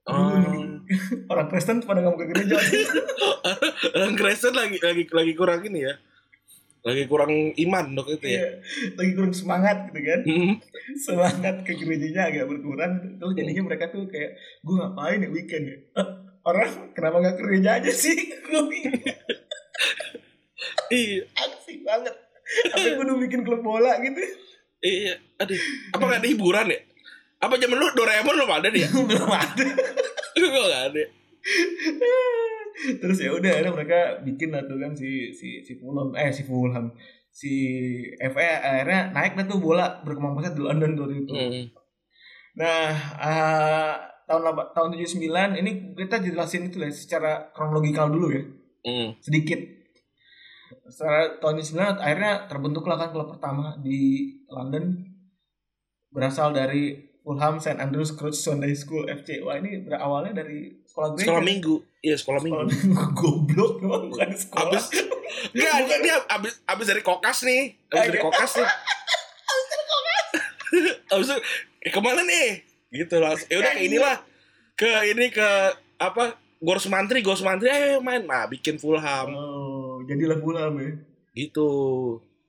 [0.10, 0.42] Oh.
[1.34, 2.58] Orang Kristen pada nggak mau ke gereja.
[3.94, 5.94] Orang Kristen lagi lagi lagi kurang ini ya.
[6.86, 8.46] Lagi kurang iman dok itu ya.
[8.46, 8.50] Iya,
[8.94, 10.20] lagi kurang semangat gitu kan.
[10.22, 10.54] Hmm.
[11.02, 13.18] Semangat ke gerejanya agak berkurang.
[13.18, 15.78] Terus jadinya mereka tuh kayak, gue ngapain ya weekend ya?
[16.46, 18.14] Orang kenapa nggak ke gereja aja sih?
[18.46, 18.86] Gue.
[20.94, 22.14] Iya, asik banget
[22.46, 24.22] sampai gue udah bikin klub bola gitu
[24.86, 25.18] iya.
[25.42, 25.58] Aduh,
[25.92, 26.80] apa nggak ada hiburan ya?
[27.42, 28.88] Apa zaman lu Doraemon belum ada dia?
[29.10, 29.66] belum ada
[30.36, 31.04] Gue nggak ada.
[33.02, 36.12] terus ya udah akhirnya mereka bikin lah tuh kan si si si Fulham.
[36.16, 36.92] Eh si Fulham.
[37.32, 37.52] Si
[38.20, 41.34] FA akhirnya naik dah tuh bola berkembang pesat di London tuh itu.
[41.36, 41.64] Hmm.
[42.56, 42.88] nah
[43.20, 43.94] eh,
[44.32, 48.44] tahun tahun 79 ini kita jelasin itu lah secara kronologikal dulu ya.
[48.86, 49.18] Hmm.
[49.20, 49.60] sedikit.
[50.86, 55.04] Setelah tahun 99 akhirnya terbentuklah kan klub pertama di London.
[56.14, 61.26] Berasal dari Fulham St Andrews Crouch Sunday School FC wah ini berawalnya dari sekolah gereja
[61.26, 61.76] Sekolah minggu.
[62.00, 62.86] Iya, sekolah sekolah minggu.
[62.86, 64.86] minggu goblok memang bukan sekolah Abis
[65.52, 67.76] Enggak, dia, dia abis, abis dari kokas nih.
[67.90, 68.70] Abis dari kokas nih.
[71.18, 71.38] abis itu
[71.82, 72.62] eh, ke mana nih?
[72.94, 73.34] Gitu lah.
[73.50, 74.16] Ya udah ke inilah.
[74.78, 75.50] Ke ini ke
[75.98, 76.38] apa?
[76.62, 78.24] Gors Mantri, Gors Mantri ayo main.
[78.24, 79.34] Nah, bikin Fulham.
[79.34, 80.94] oh jadilah Fulham ya
[81.34, 81.70] Gitu.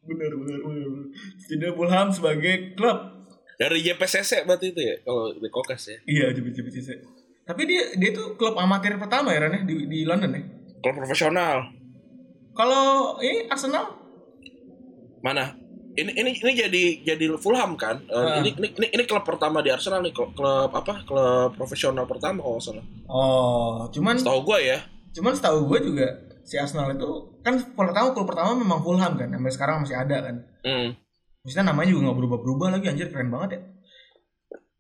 [0.07, 1.11] bener bener bener
[1.43, 3.16] jadi Fulham sebagai klub
[3.57, 5.99] Dari JPCC berarti itu ya kalau di kokas ya.
[6.05, 6.53] iya jadi
[7.47, 10.43] tapi dia dia tuh klub amatir pertama ya Ran ya di di London ya
[10.83, 11.57] Kalau profesional.
[12.53, 13.97] kalau ini Arsenal
[15.23, 15.57] Mana?
[15.97, 18.05] Ini ini ini jadi jadi Fulham kan?
[18.13, 18.45] Ah.
[18.45, 21.03] ini, ini ini ini klub pertama di Arsenal nih, klub, klub apa?
[21.09, 22.85] Klub profesional pertama kalau salah.
[23.09, 24.79] oh cuman Setahu gua ya.
[25.17, 26.05] Cuman setahu gue juga
[26.45, 27.09] si Arsenal itu
[27.41, 30.37] kan pertama klub pertama memang Fulham kan, sampai sekarang masih ada kan.
[30.61, 30.89] Hmm.
[31.47, 33.61] Maksudnya namanya juga nggak berubah-berubah lagi anjir keren banget ya.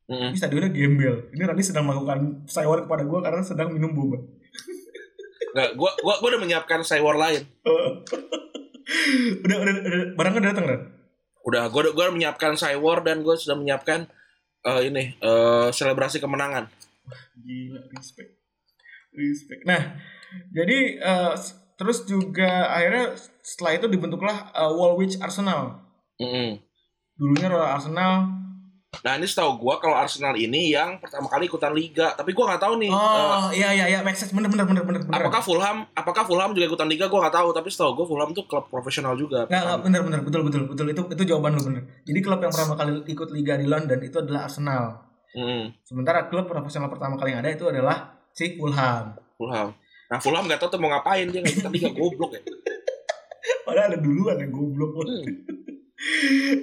[0.06, 0.30] Hmm.
[0.30, 1.30] Ini stadionnya gembel.
[1.30, 4.18] Ini Rani sedang melakukan sayur kepada gue karena sedang minum boba.
[5.54, 7.46] Nggak, gua, gua, gua udah menyiapkan saywar lain.
[9.46, 10.80] udah, udah, udah, barangnya udah datang kan?
[11.46, 14.10] Udah, gua, udah- gua udah menyiapkan saywar dan gua sudah menyiapkan
[14.66, 16.66] eh, ini eh, selebrasi kemenangan.
[17.38, 18.34] Gila, respect.
[19.14, 19.62] Respect.
[19.64, 19.96] Nah,
[20.50, 20.98] jadi
[21.38, 25.85] s- terus juga akhirnya setelah itu dibentuklah eh, Woolwich Arsenal.
[26.20, 26.60] Mm-mm.
[27.16, 28.12] Dulunya Royal Arsenal.
[29.04, 32.62] Nah ini setahu gua kalau Arsenal ini yang pertama kali ikutan liga, tapi gua nggak
[32.64, 32.88] tahu nih.
[32.88, 34.32] Oh, iya iya iya, make sense.
[34.32, 37.12] Bener bener bener bener apakah Fulham, apakah Fulham juga ikutan liga?
[37.12, 39.44] Gua nggak tahu, tapi setahu gua Fulham tuh klub profesional juga.
[39.48, 40.86] Nggak, nggak, bener, bener, betul, betul, betul.
[40.88, 41.82] Itu itu jawaban lu bener.
[42.08, 44.84] Jadi klub yang pertama kali ikut liga di London itu adalah Arsenal.
[45.36, 49.12] Mm, Sementara klub profesional pertama kali yang ada itu adalah si Fulham.
[49.36, 49.76] Fulham.
[50.08, 52.40] Nah Fulham nggak tahu tuh mau ngapain dia nggak ikutan liga goblok ya.
[53.66, 55.04] Padahal ada duluan yang goblok.
[55.04, 55.24] Hmm.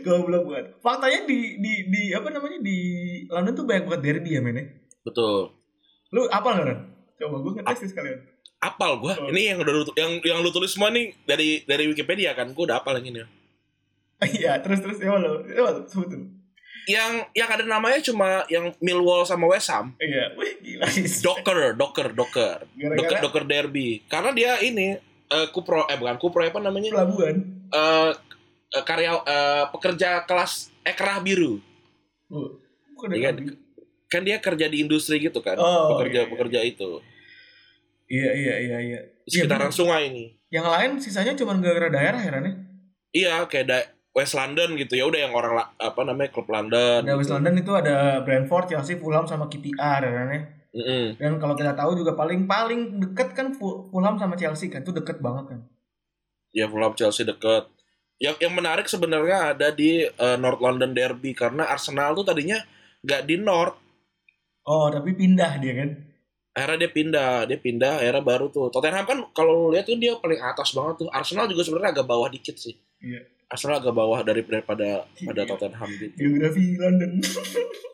[0.05, 0.65] Goblok banget.
[0.79, 2.77] Faktanya di di di apa namanya di
[3.27, 4.65] London tuh banyak banget derby ya men ya.
[5.01, 5.51] Betul.
[6.13, 6.79] Lu apa nggak?
[7.17, 8.19] Coba gue ngetes nih sekalian.
[8.63, 9.13] Apal gua.
[9.19, 9.27] Oh.
[9.27, 12.55] Ini yang udah lu, yang yang lu tulis semua nih dari dari Wikipedia kan.
[12.55, 13.21] Gua udah apal yang ini.
[14.23, 16.31] Iya, terus terus ya lo, ya lo sebutin.
[16.87, 19.91] Yang yang ada namanya cuma yang Millwall sama West Ham.
[19.99, 21.03] Iya, wih gila sih.
[21.19, 22.63] Docker, Docker, Docker.
[22.71, 23.99] Docker, Docker Derby.
[24.07, 24.95] Karena dia ini
[25.27, 26.95] eh Kupro eh bukan Kupro apa namanya?
[26.95, 27.35] pelabuhan.
[27.67, 28.11] Eh
[28.73, 31.61] eh, karya eh, pekerja kelas ekrah biru.
[32.27, 32.49] Oh,
[33.05, 33.57] Iya, kambing?
[34.07, 35.57] Kan dia kerja di industri gitu kan.
[35.57, 36.31] Oh, pekerja iya, iya.
[36.31, 36.89] pekerja itu.
[38.05, 38.99] Iya, iya, iya, iya.
[39.25, 39.75] Sekitaran bener.
[39.75, 40.25] sungai ini.
[40.47, 42.53] Yang lain sisanya cuma gara-gara daerah herannya.
[43.09, 47.01] Iya, kayak da- West London gitu ya udah yang orang apa namanya klub London.
[47.01, 50.41] Ada West London itu ada Brentford, Chelsea, Fulham sama KPR herannya.
[50.69, 51.17] Mm-mm.
[51.17, 54.93] Dan kalau kita tahu juga paling paling deket kan Fu- Fulham sama Chelsea kan, itu
[54.93, 55.59] deket banget kan.
[56.53, 57.72] Ya Fulham Chelsea deket.
[58.23, 62.55] Yang yang menarik sebenarnya ada di eh, North London Derby karena Arsenal tuh tadinya
[63.01, 63.75] nggak di North,
[64.63, 65.89] Oh, tapi pindah dia kan.
[66.53, 68.71] akhirnya dia pindah, dia pindah, akhirnya baru tuh.
[68.71, 71.09] Tottenham kan kalau lu lihat tuh dia paling atas banget tuh.
[71.11, 72.71] Arsenal juga sebenarnya agak bawah dikit sih.
[72.97, 73.27] Iya.
[73.45, 75.49] Arsenal agak bawah dari daripada pada Iya.
[75.49, 76.15] Tottenham gitu.
[76.15, 77.11] Geografi London.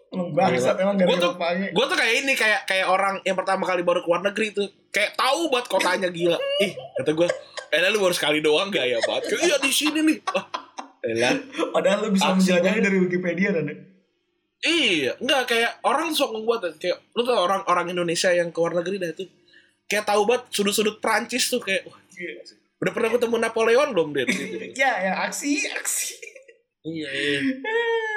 [0.10, 1.38] emang bangsat emang gara tuh-
[1.72, 4.65] Gue tuh kayak ini kayak kayak orang yang pertama kali baru ke luar negeri tuh
[4.89, 6.38] kayak tahu banget kotanya gila.
[6.60, 7.28] Ih kata gue,
[7.69, 9.34] eh lu baru sekali doang gak ya banget?
[9.34, 10.17] Kayak, Iya di sini nih.
[10.34, 10.45] Wah,
[11.05, 11.36] elah.
[11.73, 12.82] Padahal lu bisa banget.
[12.82, 13.69] dari Wikipedia kan.
[14.60, 18.75] Iya, enggak kayak orang sok ngebuat kayak lu tuh orang orang Indonesia yang ke luar
[18.84, 19.27] negeri dah tuh
[19.88, 22.60] kayak tahu banget sudut-sudut Prancis tuh kayak wah, gila sih.
[22.79, 24.27] Udah pernah ketemu Napoleon belum deh?
[24.79, 26.15] ya, yang aksi, aksi.
[26.84, 27.39] iya, iya.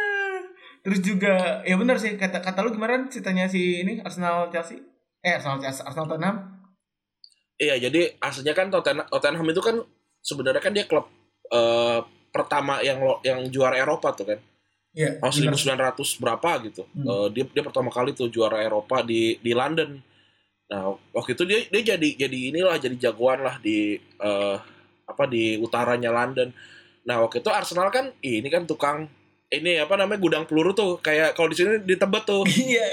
[0.83, 4.83] Terus juga ya benar sih kata kata lu gimana ceritanya si ini Arsenal Chelsea?
[5.23, 6.52] Eh Arsenal Chelsea, Arsenal Tottenham.
[7.57, 9.77] Iya, jadi aslinya kan Tottenham, Tottenham itu kan
[10.19, 11.07] sebenarnya kan dia klub
[11.49, 12.01] eh,
[12.33, 14.41] pertama yang lo- yang juara Eropa tuh kan.
[14.93, 15.21] Iya.
[15.21, 15.93] Tahun benar.
[15.95, 16.83] 1900 berapa gitu.
[16.93, 17.05] Hmm.
[17.05, 20.01] Eh, dia dia pertama kali tuh juara Eropa di di London.
[20.69, 24.57] Nah, waktu itu dia dia jadi jadi inilah jadi jagoan lah di eh,
[25.05, 26.49] apa di utaranya London.
[27.05, 29.09] Nah, waktu itu Arsenal kan ini kan tukang
[29.49, 32.41] ini apa namanya gudang peluru tuh kayak kalau di sini di Tebet tuh
[32.73, 32.87] Iya.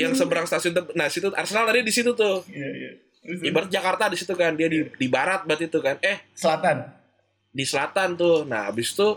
[0.00, 0.96] Yang seberang stasiun Tebet.
[0.96, 2.40] Nah, situ Arsenal tadi di situ tuh.
[2.48, 2.90] Iya, iya.
[3.24, 5.96] Ibarat Jakarta di situ kan dia di di barat berarti itu kan.
[6.04, 6.84] Eh, selatan.
[7.54, 8.42] di selatan tuh.
[8.44, 9.08] Nah, habis itu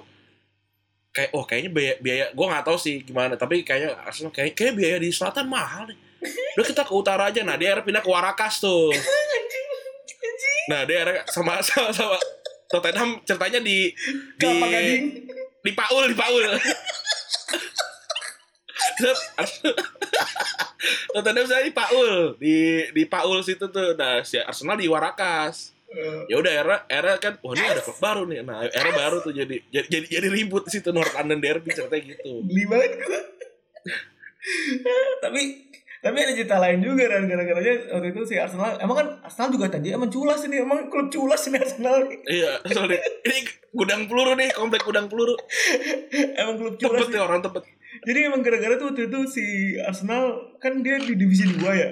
[1.10, 4.78] kayak oh kayaknya biaya, biaya gue nggak tahu sih gimana tapi kayaknya Arsenal kayak kayak
[4.78, 5.98] biaya di selatan mahal nih.
[6.56, 7.42] Udah kita ke utara aja.
[7.42, 8.94] Nah, dia pindah ke Warakas tuh.
[10.68, 12.20] Nah, dia sama sama, sama
[12.68, 13.88] Tottenham ceritanya di
[14.36, 14.52] di
[15.64, 16.44] di Paul di Paul.
[21.14, 23.98] Tottenham saya di Paul di di Paul situ tuh.
[23.98, 27.96] Nah, si Arsenal di Warakas Eh, ya udah era era kan wah ini ada klub
[28.04, 28.44] baru nih.
[28.44, 32.12] Nah era baru tuh jadi jadi jadi, jadi ribut di situ North London Derby ceritanya
[32.12, 32.44] gitu.
[32.44, 33.22] Geli banget gue.
[35.24, 35.64] tapi
[36.04, 39.72] tapi ada cerita lain juga kan gara-garanya waktu itu si Arsenal emang kan Arsenal juga
[39.72, 42.20] tadi emang culas ini emang klub culas ini Arsenal nih.
[42.36, 43.38] iya soalnya ini
[43.72, 45.40] gudang peluru nih komplek gudang peluru.
[46.42, 47.16] Emang klub culas tebet nih.
[47.16, 47.24] nih.
[47.24, 47.64] orang tebet
[48.04, 49.44] jadi emang gara-gara tuh waktu itu si
[49.80, 51.90] Arsenal kan dia di divisi 2 ya?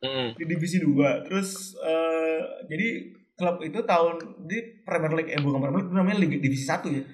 [0.00, 2.88] Mm, di divisi 2 terus eh, jadi
[3.34, 7.04] klub itu tahun di Premier League eh bukan Premier League namanya Liga divisi 1 ya?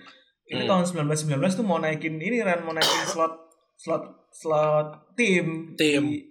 [0.45, 0.71] Itu Hmm.
[0.71, 3.35] tahun 1919 tuh mau naikin ini kan mau naikin slot
[3.75, 6.07] slot slot tim Tim.
[6.07, 6.23] di,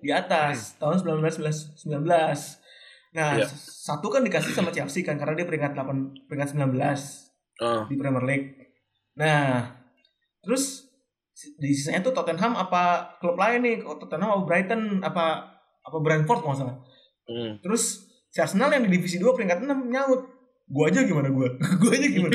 [0.00, 0.74] di atas.
[0.76, 1.86] Tahun 1919
[3.10, 3.46] nah Iya.
[3.50, 6.78] satu kan dikasih sama Chelsea kan karena dia peringkat 8 peringkat 19
[7.58, 8.48] ah, di Premier League.
[9.14, 9.70] Nah
[10.40, 10.89] terus
[11.56, 15.24] di sisanya tuh Tottenham apa klub lain nih Tottenham apa Brighton apa
[15.80, 16.76] apa Brentford kalau nggak salah
[17.30, 17.64] mm.
[17.64, 20.22] Terus si Arsenal yang di divisi 2 peringkat 6 nyaut.
[20.70, 21.50] Gua aja gimana gua?
[21.82, 22.30] gua aja gimana?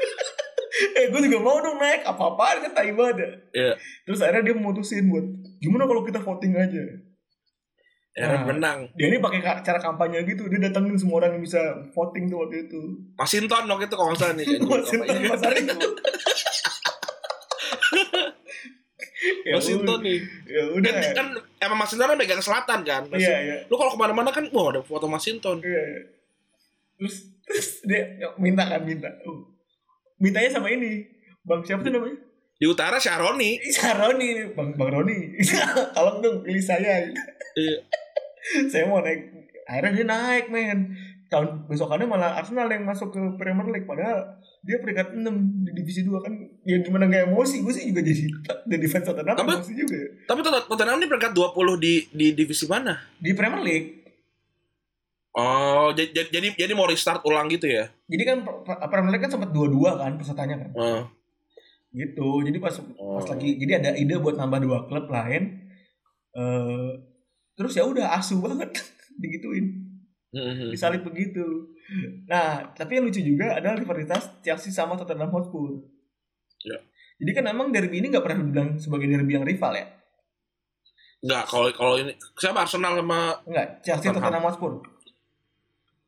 [0.98, 3.30] eh gua juga mau dong naik apa-apaan kan tai banget ya.
[3.54, 3.72] Iya.
[4.02, 5.26] Terus akhirnya dia memutusin buat
[5.62, 6.82] gimana kalau kita voting aja.
[8.10, 8.50] era Nah.
[8.50, 11.62] menang Dia ini pakai ka- cara kampanye gitu, dia datengin semua orang yang bisa
[11.94, 12.82] voting tuh waktu itu.
[13.14, 15.30] Masinton waktu itu kalau nggak salah nih kayaknya.
[15.30, 15.78] Washington
[19.52, 19.68] Mas.
[19.68, 19.96] Ya udah.
[20.00, 20.90] nih Ya udah.
[20.90, 21.26] kan, kan
[21.60, 23.56] emang Masinton kan megang selatan kan Iya, iya.
[23.68, 26.02] lu kalau ke mana-mana kan wah ada foto Masinton Iya, iya.
[27.00, 27.16] Terus,
[27.48, 28.04] terus dia
[28.36, 29.08] minta kan minta.
[29.24, 29.40] Uh.
[30.20, 31.08] Mintanya sama ini.
[31.40, 32.28] Bang siapa tuh namanya?
[32.60, 35.32] di utara Syaroni Iya Roni, Bang Bang Roni.
[35.96, 37.08] Tolong dong pilih saya.
[37.56, 37.76] Iya.
[38.72, 39.32] saya mau naik.
[39.64, 40.92] Akhirnya dia naik, men.
[41.30, 45.22] Tahun besokannya malah Arsenal yang masuk ke Premier League padahal dia peringkat 6
[45.62, 46.32] di divisi 2 kan?
[46.64, 47.62] Ya gimana gak emosi?
[47.62, 48.26] Gue sih juga jadi
[48.72, 52.66] jadi fans Tottenham Tapi- emosi juga tapi Tot- Tottenham ini peringkat 20 di di divisi
[52.66, 52.98] mana?
[53.16, 53.88] Di Premier League.
[55.30, 57.86] Oh jadi jadi jadi mau restart ulang gitu ya?
[58.04, 60.70] Jadi kan Pre- Premier League kan sempat dua-dua kan pesertanya kan?
[60.74, 61.02] Oh.
[61.90, 63.18] gitu jadi pas Oh.
[63.18, 65.58] pas lagi jadi ada ide buat nambah dua klub lain
[66.32, 66.90] eh
[67.52, 68.74] terus ya udah asu banget.
[69.22, 69.89] Digituin
[70.30, 70.70] Mhm.
[70.70, 71.42] disalip begitu
[72.24, 75.82] Nah, tapi yang lucu juga adalah rivalitas Chelsea sama Tottenham Hotspur.
[76.62, 76.78] Ya.
[77.18, 79.90] Jadi kan emang derby ini nggak pernah dibilang sebagai derby yang rival ya?
[81.20, 84.22] Enggak, kalau kalau ini siapa Arsenal sama Enggak, Chelsea Tottenham.
[84.22, 84.72] Tottenham Hotspur.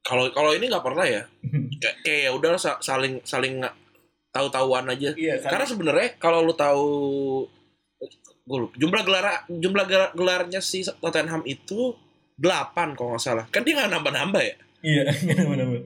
[0.01, 1.23] kalau kalau ini nggak pernah ya.
[1.77, 3.59] Kayak kayak ya udah sa- saling saling
[4.31, 5.11] tahu-tahuan aja.
[5.15, 6.87] iya, Karena sebenarnya kalau lu tahu
[8.43, 11.95] gue lupa, jumlah gelar jumlah gelar- gelarnya si Tottenham itu
[12.43, 13.45] 8 kalau nggak salah.
[13.49, 14.55] Kan dia nggak nambah-nambah ya.
[14.83, 15.79] iya, nggak nama-nama.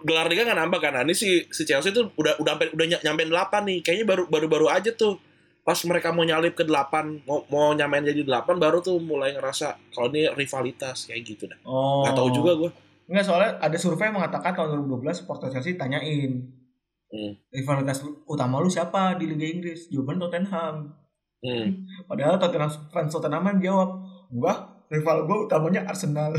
[0.00, 0.92] Gelar dia nggak nambah kan.
[0.94, 3.78] Nah, ini si si Chelsea tuh udah udah sampai udah ny- nyampein 8 nih.
[3.82, 5.18] Kayaknya baru baru baru aja tuh.
[5.64, 9.74] Pas mereka mau nyalip ke 8, mau mau nyamain jadi 8 baru tuh mulai ngerasa
[9.90, 11.56] kalau ini rivalitas kayak gitu dah.
[11.64, 12.04] Oh.
[12.04, 12.70] Nggak tahu juga gue.
[13.04, 16.62] Enggak, soalnya ada survei yang mengatakan tahun 2012 supporter Chelsea tanyain
[17.04, 17.30] Hmm.
[17.48, 19.86] rivalitas utama lu siapa di Liga Inggris?
[19.86, 20.90] Jawaban Tottenham.
[21.38, 21.86] Hmm.
[22.10, 24.58] Padahal Tottenham fans Tottenham jawab, enggak,
[24.94, 26.30] rival gue utamanya Arsenal.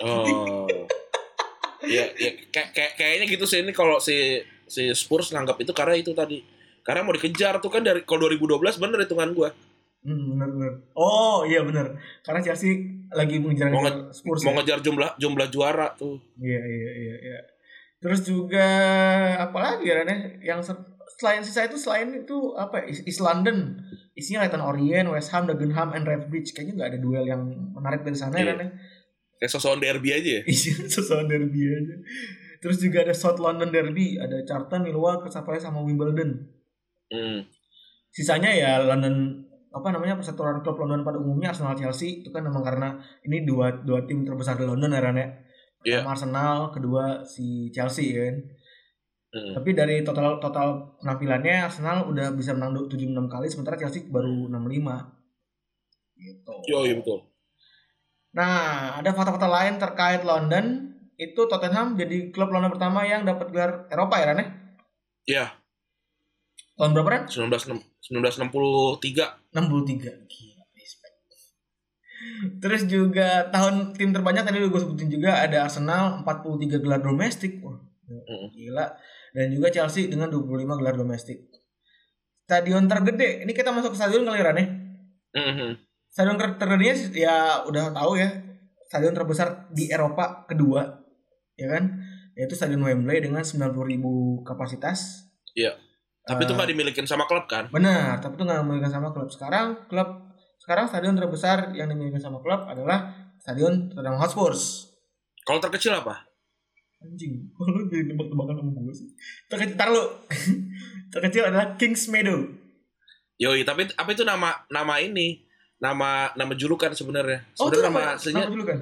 [0.00, 0.66] Oh.
[1.82, 5.94] ya, ya kayak kayak- kayaknya gitu sih ini kalau si si Spurs nganggap itu karena
[5.94, 6.42] itu tadi.
[6.82, 9.54] Karena mau dikejar tuh kan dari kalau 2012 bener hitungan gua.
[10.02, 10.72] Hmm, bener bener.
[10.92, 11.94] Oh iya bener.
[12.20, 12.74] Karena Chelsea
[13.08, 14.42] lagi mengejar Mau Spurs.
[14.42, 14.56] Mau ya?
[14.58, 16.18] ngejar jumlah jumlah juara tuh.
[16.34, 17.14] Iya iya iya.
[17.22, 17.40] iya.
[18.02, 18.66] Terus juga
[19.38, 20.42] apa lagi ya Rene?
[20.42, 22.82] Yang se- selain sisa itu selain itu apa?
[22.82, 22.90] ya?
[22.90, 23.78] East East London.
[24.12, 26.52] Isinya Leyton Orient, West Ham, Dagenham, and Redbridge.
[26.52, 27.42] Kayaknya nggak ada duel yang
[27.72, 28.44] menarik dari sana Iya.
[28.44, 28.66] ya Rene.
[29.40, 30.42] Kayak sosokan derby aja ya.
[30.92, 31.94] Sesuatu derby aja.
[32.62, 36.46] Terus juga ada South London Derby, ada Charlton, Millwall, Palace sama Wimbledon.
[37.10, 37.42] Hmm.
[38.14, 39.42] Sisanya ya London
[39.72, 43.82] apa namanya persatuan klub London pada umumnya Arsenal Chelsea itu kan memang karena ini dua
[43.82, 45.28] dua tim terbesar di London ya Ran ya.
[45.82, 45.98] Iya.
[46.06, 48.36] Pertama Arsenal, kedua si Chelsea kan.
[49.32, 49.56] Hmm.
[49.56, 55.08] Tapi dari total total penampilannya Arsenal udah bisa menang 76 kali sementara Chelsea baru 65.
[56.20, 56.52] Gitu.
[56.68, 57.24] Yo, iya betul.
[58.36, 60.92] Nah, ada fakta-fakta lain terkait London.
[61.16, 64.48] Itu Tottenham jadi klub London pertama yang dapat gelar Eropa ya Ran ya?
[65.22, 65.46] Iya,
[66.76, 67.28] Tahun berapa?
[67.28, 67.52] 19
[68.00, 68.98] 1963.
[69.52, 71.14] 63 Gila, respect.
[72.58, 77.60] Terus juga tahun tim terbanyak tadi gue sebutin juga ada Arsenal 43 gelar domestik.
[77.62, 78.50] Wah, Mm.
[78.52, 78.86] gila.
[79.32, 81.48] Dan juga Chelsea dengan 25 gelar domestik.
[82.44, 83.44] Stadion tergede.
[83.44, 84.52] Ini kita masuk ke stadion kali ya.
[85.32, 85.68] Mhm.
[86.12, 88.28] Stadion ter- tergedenya ya udah tahu ya.
[88.92, 90.84] Stadion terbesar di Eropa kedua.
[91.56, 91.96] Ya kan?
[92.36, 95.28] Yaitu Stadion Wembley dengan 90.000 kapasitas.
[95.56, 95.72] Iya.
[96.22, 97.66] Tapi itu Eh, nggak dimilikin sama klub kan?
[97.72, 99.26] Benar, tapi itu nggak dimiliki sama klub.
[99.26, 100.30] Sekarang klub
[100.62, 103.10] sekarang stadion terbesar yang dimiliki sama klub adalah
[103.42, 104.54] Stadion Tottenham Hotspur.
[105.42, 106.22] Kalau terkecil apa?
[107.02, 109.08] Anjing, kok lu jadi tebak-tebakan sama gue sih?
[109.46, 110.04] Terkecil, tar lu.
[111.12, 112.46] terkecil adalah Kings Meadow.
[113.36, 115.42] Yoi, tapi apa itu nama nama ini?
[115.76, 117.42] Nama nama julukan sebenarnya.
[117.56, 118.78] Oh, Sebenarnya itu nama nama, aslinya nama dulu kan?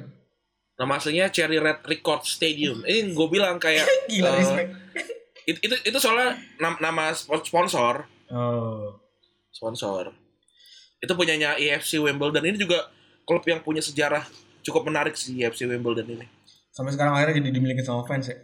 [0.77, 2.81] nama aslinya Cherry Red Record Stadium.
[2.83, 4.71] Ini gue bilang kayak Gila, eh, respect.
[5.43, 8.95] itu, itu itu soalnya nam- nama spon- sponsor Oh.
[9.51, 10.15] sponsor
[10.97, 12.87] itu punyanya EFC Wimbledon ini juga
[13.25, 14.23] klub yang punya sejarah
[14.61, 16.27] cukup menarik sih EFC Wimbledon ini
[16.81, 18.37] Sampai sekarang akhirnya jadi dimiliki sama fans ya?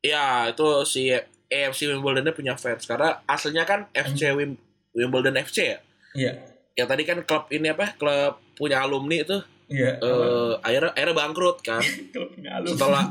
[0.00, 1.12] ya itu si
[1.46, 4.56] EFC Wimbledon punya fans karena aslinya kan FC Wim-
[4.92, 5.78] Wimbledon FC ya
[6.14, 6.32] Iya.
[6.74, 9.96] yang tadi kan klub ini apa klub punya alumni itu Iya.
[9.96, 11.80] eh akhirnya akhirnya bangkrut kan
[12.12, 12.72] Kalau punya alumni.
[12.72, 13.04] setelah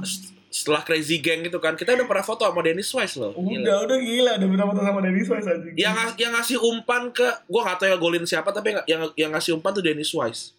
[0.50, 3.58] setelah Crazy Gang itu kan kita udah pernah foto sama Dennis Wise loh Gila.
[3.60, 4.32] Udah, udah gila.
[4.38, 5.74] Udah pernah foto sama Dennis Wise anjing.
[5.76, 9.54] yang yang ngasih umpan ke gua nggak tahu ya golin siapa tapi yang yang, ngasih
[9.54, 10.54] umpan tuh Dennis Wise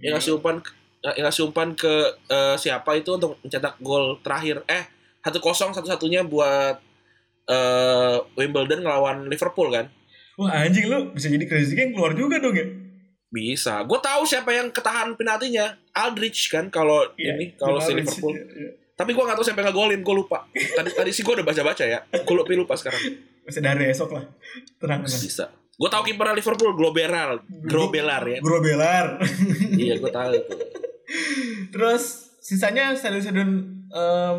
[0.00, 1.92] yang ngasih umpan yang ngasih umpan ke
[2.28, 4.60] eh, siapa itu untuk mencetak gol terakhir?
[4.68, 4.84] Eh
[5.20, 6.76] satu kosong satu satunya buat
[7.50, 9.88] eh Wimbledon ngelawan Liverpool kan?
[10.40, 12.66] Wah anjing lu bisa jadi crazy gang keluar juga dong ya?
[13.30, 13.78] bisa.
[13.86, 15.78] Gue tahu siapa yang ketahan penaltinya.
[15.94, 18.34] Aldrich kan kalau Iya, ini kalau si Liverpool.
[18.34, 18.70] iya, iya.
[18.98, 20.50] tapi gue nggak tahu siapa yang ngegolin gue lupa.
[20.50, 21.98] Tadi tadi sih gue udah baca baca ya.
[22.26, 23.00] Gue lupa lupa sekarang.
[23.46, 24.26] Bisa dari esok lah.
[24.82, 25.22] Tenang tenang.
[25.22, 25.46] bisa.
[25.78, 28.22] Gue tahu kiper Liverpool Globeral Grobelar.
[28.26, 28.38] Ya.
[28.42, 29.06] Grobelar.
[29.78, 30.54] iya gue tahu itu
[31.68, 32.02] Terus
[32.40, 33.50] sisanya stadion-stadion
[33.86, 34.34] em,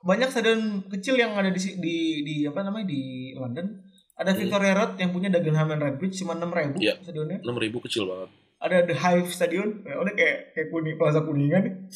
[0.00, 3.02] banyak stadion kecil yang ada di di di apa namanya di
[3.32, 3.66] London.
[4.14, 4.40] Ada Hmm.
[4.40, 6.98] Victoria Road yang punya Dagenham and Redbridge cuma 6000 Iya.
[6.98, 7.38] stadionnya.
[7.38, 11.86] enam ribu kecil banget Ada The Hive Stadion, ya udah kayak kayak kuning Plaza Kuningan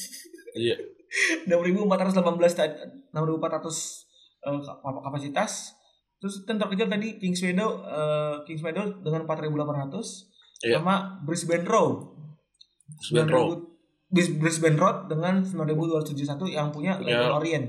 [0.54, 0.78] iya
[1.42, 1.90] 6418
[2.48, 2.70] stad
[3.10, 4.06] 6400
[4.40, 5.74] eh, kap- kapasitas.
[6.16, 10.30] Terus yang terkecil tadi Kings Meadow eh, Kings Meadow dengan 4800
[10.62, 10.78] Iya.
[10.78, 12.14] sama Brisbane Row.
[13.02, 13.71] Brisbane Row.
[14.12, 17.66] 9000 Bris- Brisbane Road dengan 9271 yang punya Punya- Leyton Orient.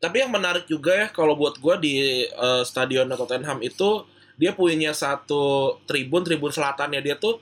[0.00, 4.90] Tapi yang menarik juga ya kalau buat gua di eh, stadion Tottenham itu dia punya
[4.90, 7.38] satu tribun tribun selatannya dia tuh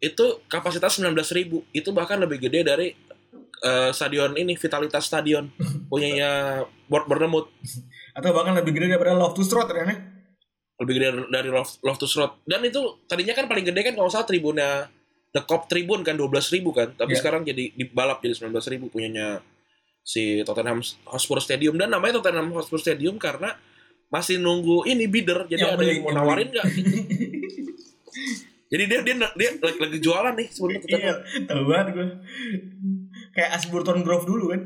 [0.00, 2.88] itu kapasitas 19.000 itu bahkan lebih gede dari
[3.60, 5.48] eh, stadion ini Vitalitas Stadion.
[5.92, 7.48] Punyanya Board Bournemouth.
[8.16, 9.84] Atau bahkan lebih gede daripada to Strot ya,
[10.80, 11.48] lebih gede dari
[11.84, 12.40] Loftus Road.
[12.48, 14.88] Dan itu tadinya kan paling gede kan kalau salah tribunnya
[15.30, 17.20] The Cop Tribun kan 12.000 ribu kan tapi Iya.
[17.20, 19.38] sekarang jadi dibalap jadi 19.000 ribu punyanya
[20.00, 23.54] si Tottenham Hotspur Stadium dan namanya Tottenham Hotspur Stadium karena
[24.08, 26.66] masih nunggu ini bidder jadi Yang ada yang mau nawarin nggak
[28.66, 32.06] jadi dia dia dia lagi, lagi jualan nih sebenarnya iya, Tottenham tahu banget gue.
[33.32, 34.62] Kayak Asburton Grove dulu kan.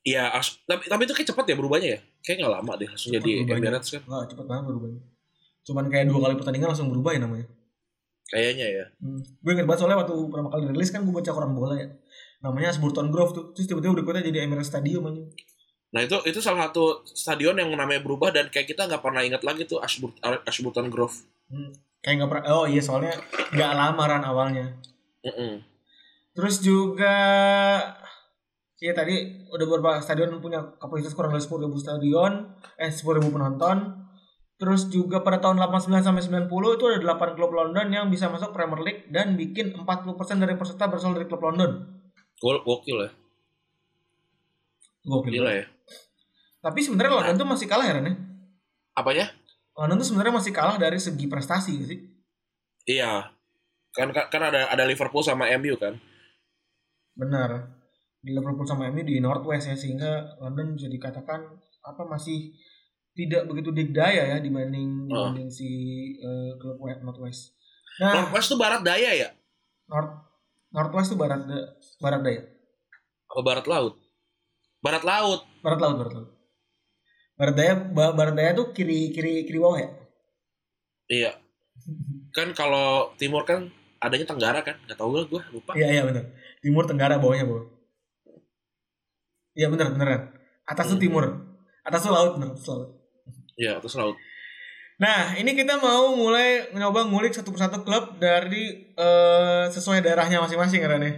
[0.00, 3.10] iya as- tapi tapi itu kayak cepet ya berubahnya ya kayak nggak lama deh langsung
[3.10, 3.60] Cepet jadi berubahnya.
[3.62, 5.00] Emirates kan Wah, cepet banget berubahnya.
[5.60, 7.46] Cuman kayak dua kali pertandingan langsung berubah ya namanya.
[8.30, 9.20] Kayaknya ya Hmm.
[9.42, 11.88] Gue inget banget soalnya waktu pertama kali rilis kan gue baca koran bola ya.
[12.40, 13.44] Namanya Asburton Grove tuh.
[13.52, 15.24] Terus tiba-tiba berikutnya jadi Emirates Stadium aja.
[15.90, 19.42] Nah itu itu salah satu stadion yang namanya berubah dan kayak kita nggak pernah ingat
[19.42, 20.14] lagi tuh Ashbur
[20.46, 21.26] Ashburton Grove.
[21.50, 21.74] Hmm.
[22.00, 22.44] Kayak nggak pernah.
[22.54, 23.12] Oh iya soalnya
[23.50, 24.66] nggak lamaran awalnya.
[25.26, 25.60] Mm-mm.
[26.32, 27.16] Terus juga
[28.80, 32.32] Iya tadi udah beberapa stadion punya kapasitas kurang dari 10.000 stadion,
[32.80, 33.76] eh 10.000 penonton.
[34.60, 38.52] Terus juga pada tahun 89 sampai 90 itu ada 8 klub London yang bisa masuk
[38.52, 41.80] Premier League dan bikin 40% dari peserta berasal dari klub London.
[42.36, 43.10] Gol gokil ya,
[45.08, 45.40] Gokil.
[45.40, 45.64] gila ya.
[46.60, 48.14] Tapi sebenarnya London tuh masih kalah ya Ren ya?
[48.92, 49.32] Apanya?
[49.80, 52.00] London tuh sebenarnya masih kalah dari segi prestasi gitu sih.
[52.84, 53.32] Iya,
[53.96, 55.96] kan kan kan ada ada Liverpool sama MU kan.
[57.16, 57.80] Benar.
[58.20, 61.48] Di Liverpool sama MU di Northwest ya sehingga London bisa dikatakan
[61.80, 62.52] apa masih
[63.12, 65.28] tidak begitu digdaya ya dibanding Oh.
[65.28, 65.68] dibanding si
[66.16, 67.42] eh, klub West- Northwest.
[67.98, 69.28] Nah, Northwest tuh barat daya ya,
[69.86, 70.12] North
[70.70, 72.42] Northwest tuh barat da- barat daya.
[73.26, 73.94] apa barat laut?
[74.80, 75.40] Barat laut.
[75.60, 76.30] Barat laut, barat laut.
[77.34, 79.90] Barat daya ba- barat daya tuh kiri kiri kiri bawah ya?
[81.06, 81.32] Iya.
[82.30, 85.74] Kan kalau timur kan adanya Tenggara kan, nggak tahu gue lupa.
[85.74, 86.24] Iya iya benar.
[86.58, 87.66] Timur tenggara bawahnya bawah.
[89.52, 90.22] Iya benar beneran.
[90.64, 91.04] Atas tuh Hmm.
[91.04, 91.24] timur.
[91.82, 92.99] Atas tuh laut bener, atas laut.
[93.60, 94.16] Iya, atas laut.
[95.00, 100.80] Nah, ini kita mau mulai nyoba ngulik satu persatu klub dari eh, sesuai daerahnya masing-masing
[100.80, 101.12] kan ya.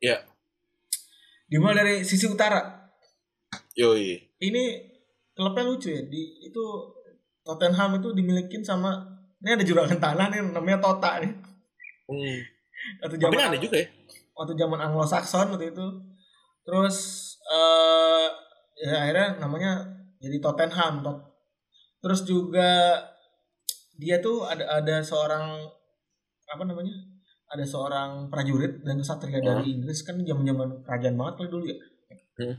[0.00, 0.18] Iya.
[1.48, 2.60] Dimulai dari sisi utara.
[3.76, 4.20] Yoi.
[4.36, 4.64] Ini
[5.32, 6.04] klubnya lucu ya.
[6.04, 6.64] Di itu
[7.44, 8.96] Tottenham itu dimilikin sama
[9.40, 11.32] ini ada juragan tanah nih namanya Tota nih.
[12.08, 12.38] Hmm.
[13.04, 13.88] Waktu Tapi zaman aneh juga ya.
[14.36, 15.86] waktu zaman Anglo-Saxon waktu itu.
[16.64, 16.96] Terus
[17.48, 18.28] eh
[18.88, 19.84] ya akhirnya namanya
[20.20, 21.04] jadi Tottenham.
[21.04, 21.27] Tot-
[21.98, 23.02] Terus juga
[23.94, 25.66] dia tuh ada ada seorang
[26.46, 26.94] apa namanya?
[27.48, 29.48] Ada seorang prajurit dan kesatria Hmm.
[29.56, 31.76] dari Inggris kan zaman-zaman kerajaan banget kali dulu ya.
[32.38, 32.56] Hmm.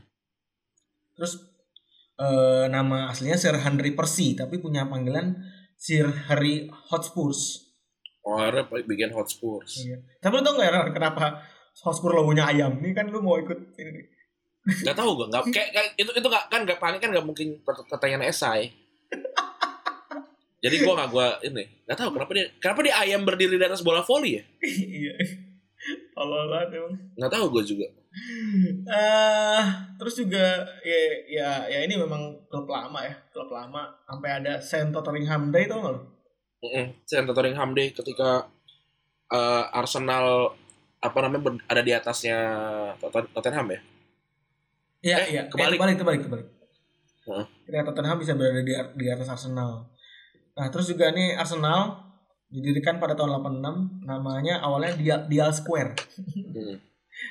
[1.14, 1.32] Terus
[2.16, 5.40] eh, nama aslinya Sir Henry Percy tapi punya panggilan
[5.74, 7.70] Sir Harry Hotspurs.
[8.20, 9.80] Oh, akhirnya bikin Hotspurs.
[9.80, 9.96] Iya.
[10.20, 11.40] Tapi lu tau gak ya kenapa
[11.80, 12.76] Hotspur logonya ayam?
[12.76, 14.04] Ini kan lu mau ikut ini.
[14.84, 17.88] Gak tahu gue, nggak kayak, itu itu nggak kan nggak paling kan nggak mungkin pert-
[17.88, 18.68] pertanyaan esai.
[20.60, 23.80] Jadi gue nggak gue ini nggak tahu kenapa dia kenapa dia ayam berdiri di atas
[23.80, 24.42] bola voli ya?
[24.60, 25.14] Iya.
[26.12, 26.94] Tolol banget emang.
[27.16, 27.86] Nggak tahu gue juga.
[28.84, 29.62] Eh,
[29.96, 30.44] terus juga
[30.82, 35.64] ya, ya ya ini memang klub lama ya, klub lama sampai ada Saint Tottenham Day
[35.64, 36.02] tau gak lu?
[36.60, 38.44] Mm Saya Tottenham Day ketika
[39.30, 40.52] eh, Arsenal
[41.00, 42.36] apa namanya ber- ada di atasnya
[43.00, 43.80] Totten- Tottenham ya?
[45.00, 45.42] Iya, Eh, iya.
[45.48, 45.72] kebalik.
[45.72, 46.48] Eh, kebalik, kebalik, kebalik.
[47.24, 47.44] Heeh.
[47.64, 49.88] Ketika Tottenham bisa berada di, di atas Arsenal.
[50.60, 52.04] Nah, terus juga nih Arsenal
[52.52, 55.96] didirikan pada tahun 86 namanya awalnya Dial, Dial Square.
[56.52, 56.76] Hmm.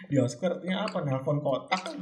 [0.09, 1.05] Dial Square artinya apa?
[1.05, 1.93] Nelpon kotak.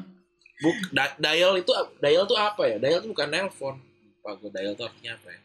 [0.63, 1.67] Buk, da- dial itu
[1.99, 2.79] dial tuh apa ya?
[2.79, 3.75] Dial tuh bukan nelpon.
[4.23, 5.39] Gue dial tuh artinya apa ya?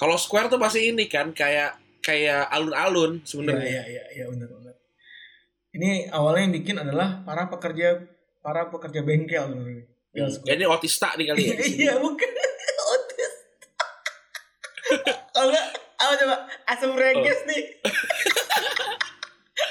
[0.00, 3.68] Kalau square tuh pasti ini kan kayak kayak alun-alun sebenarnya.
[3.68, 4.76] iya, iya, iya, benar, benar.
[5.76, 8.00] Ini awalnya yang bikin adalah para pekerja
[8.40, 9.84] para pekerja bengkel sebenarnya.
[10.16, 10.48] Hmm.
[10.48, 11.56] Ini otista nih kali ya.
[11.84, 12.30] Iya, bukan.
[15.46, 16.34] Kalau enggak, apa coba?
[16.66, 17.62] Asam reges nih.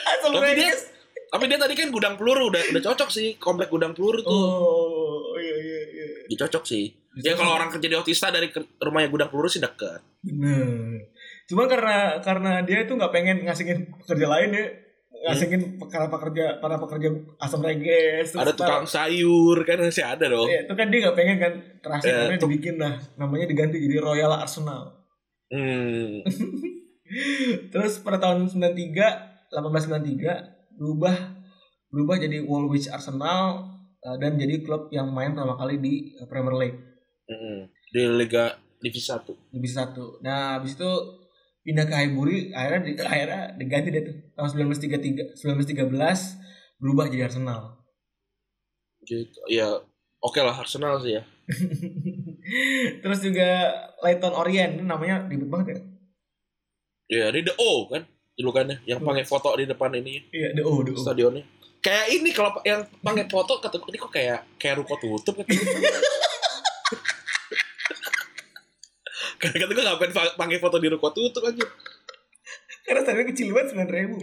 [0.08, 0.80] Asam Tapi dia- reges.
[1.26, 4.32] Tapi dia tadi kan gudang peluru udah udah cocok sih komplek gudang peluru tuh.
[4.32, 6.06] Oh, iya, iya, iya.
[6.26, 6.96] Ya, cocok sih.
[7.18, 8.48] Ya kalau orang kerja di otista dari
[8.78, 10.00] rumahnya gudang peluru sih deket.
[10.22, 11.12] Bener.
[11.46, 14.66] Cuma karena karena dia itu nggak pengen ngasingin pekerja lain ya,
[15.26, 17.08] ngasingin para pekerja para pekerja
[17.38, 18.32] asam reges.
[18.32, 20.48] Ada para- tukang sayur kan masih ada dong.
[20.48, 24.32] Iya, itu kan dia nggak pengen kan terakhir Eh, dibikin lah namanya diganti jadi Royal
[24.32, 25.04] Arsenal.
[25.56, 26.20] Hmm.
[27.72, 31.16] Terus pada tahun 93 1893 berubah
[31.88, 33.72] berubah jadi Woolwich Arsenal
[34.04, 36.80] eh, dan jadi klub yang main pertama kali di eh, Premier League
[37.26, 37.72] Mm-mm.
[37.90, 39.50] Di Liga Divisi 1.
[39.50, 40.22] divisi satu.
[40.22, 40.92] Nah, habis itu
[41.66, 45.90] pindah ke Highbury akhirnya di, akhirnya diganti deh tuh tahun 1933 1913
[46.78, 47.82] berubah jadi Arsenal.
[49.02, 49.40] Gitu.
[49.50, 49.82] Ya
[50.22, 51.24] oke lah Arsenal sih ya.
[53.02, 53.50] Terus juga
[54.00, 55.80] Leighton Orient ini namanya ribet banget ya.
[57.06, 60.82] Ya ini The O kan julukannya yang pakai foto di depan ini Iya, the O,
[60.82, 60.98] the O.
[60.98, 61.46] stadionnya.
[61.80, 65.54] Kayak ini kalau yang pakai foto kata ini kok kayak kayak ruko tutup kata
[69.36, 71.66] Kata kata gue ngapain pa- pakai foto di ruko tutup aja.
[72.82, 74.16] Karena stadionnya kecil banget sembilan ribu.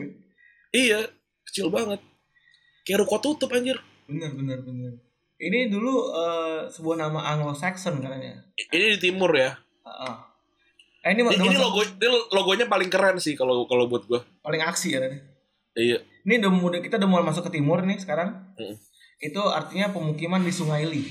[0.73, 1.01] Iya,
[1.45, 2.01] kecil banget.
[2.83, 3.79] Kayak ruko tutup anjir.
[4.05, 4.93] Bener, bener, bener.
[5.43, 8.39] Ini dulu eh, sebuah nama Anglo-Saxon katanya.
[8.71, 9.51] Ini di timur ya.
[9.83, 10.15] Heeh.
[11.03, 14.23] Eh, ini, Ini, ini logo ini logonya paling keren sih kalau kalau buat gue.
[14.39, 15.03] paling aksi ya.
[15.03, 15.19] Ini.
[15.75, 15.99] Iya.
[16.23, 18.55] Ini udah mulai kita udah mulai masuk ke timur nih sekarang.
[18.55, 18.79] Mm.
[19.19, 21.11] Itu artinya pemukiman di Sungai Li.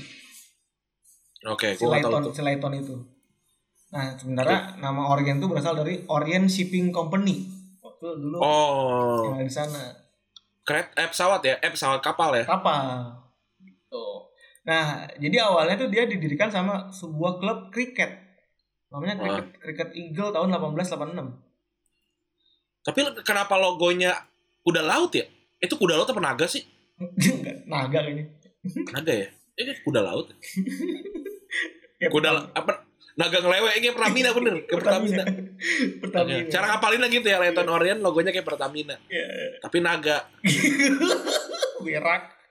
[1.44, 2.96] Oke, si Leighton itu.
[3.92, 7.44] Nah, sementara nama Orient itu berasal dari Orient Shipping Company.
[7.84, 9.92] Waktu dulu Oh, yang di sana.
[10.62, 11.60] keret eh pesawat ya?
[11.60, 12.48] Eh pesawat kapal ya?
[12.48, 13.20] Kapal.
[14.62, 18.22] Nah, jadi awalnya tuh dia didirikan sama sebuah klub kriket.
[18.92, 21.32] Namanya Cricket, Cricket Eagle tahun 1886.
[22.82, 24.12] Tapi kenapa logonya
[24.62, 25.24] kuda laut ya?
[25.58, 26.62] Itu kuda laut apa naga sih?
[27.70, 28.30] Naga kayaknya.
[28.94, 29.28] Naga ya?
[29.58, 30.30] Ini kuda laut.
[32.02, 32.86] Kuda apa?
[33.12, 35.24] Naga ngelewek kayak Pertamina bener, kayak Pertamina.
[36.00, 36.38] Pertamina.
[36.42, 36.48] Oke.
[36.48, 38.96] Cara ngapalinnya gitu ya, Leighton Orient logonya kayak Pertamina.
[39.12, 39.26] Ya,
[39.60, 40.32] Tapi naga.
[41.84, 42.41] berak.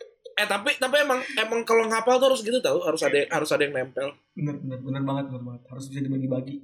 [0.41, 3.61] Eh tapi tapi emang emang kalau ngapal tuh harus gitu tau, harus ada harus ada
[3.61, 4.09] yang nempel.
[4.33, 5.61] Bener, bener, bener banget, bener banget.
[5.69, 6.55] Harus bisa dibagi-bagi.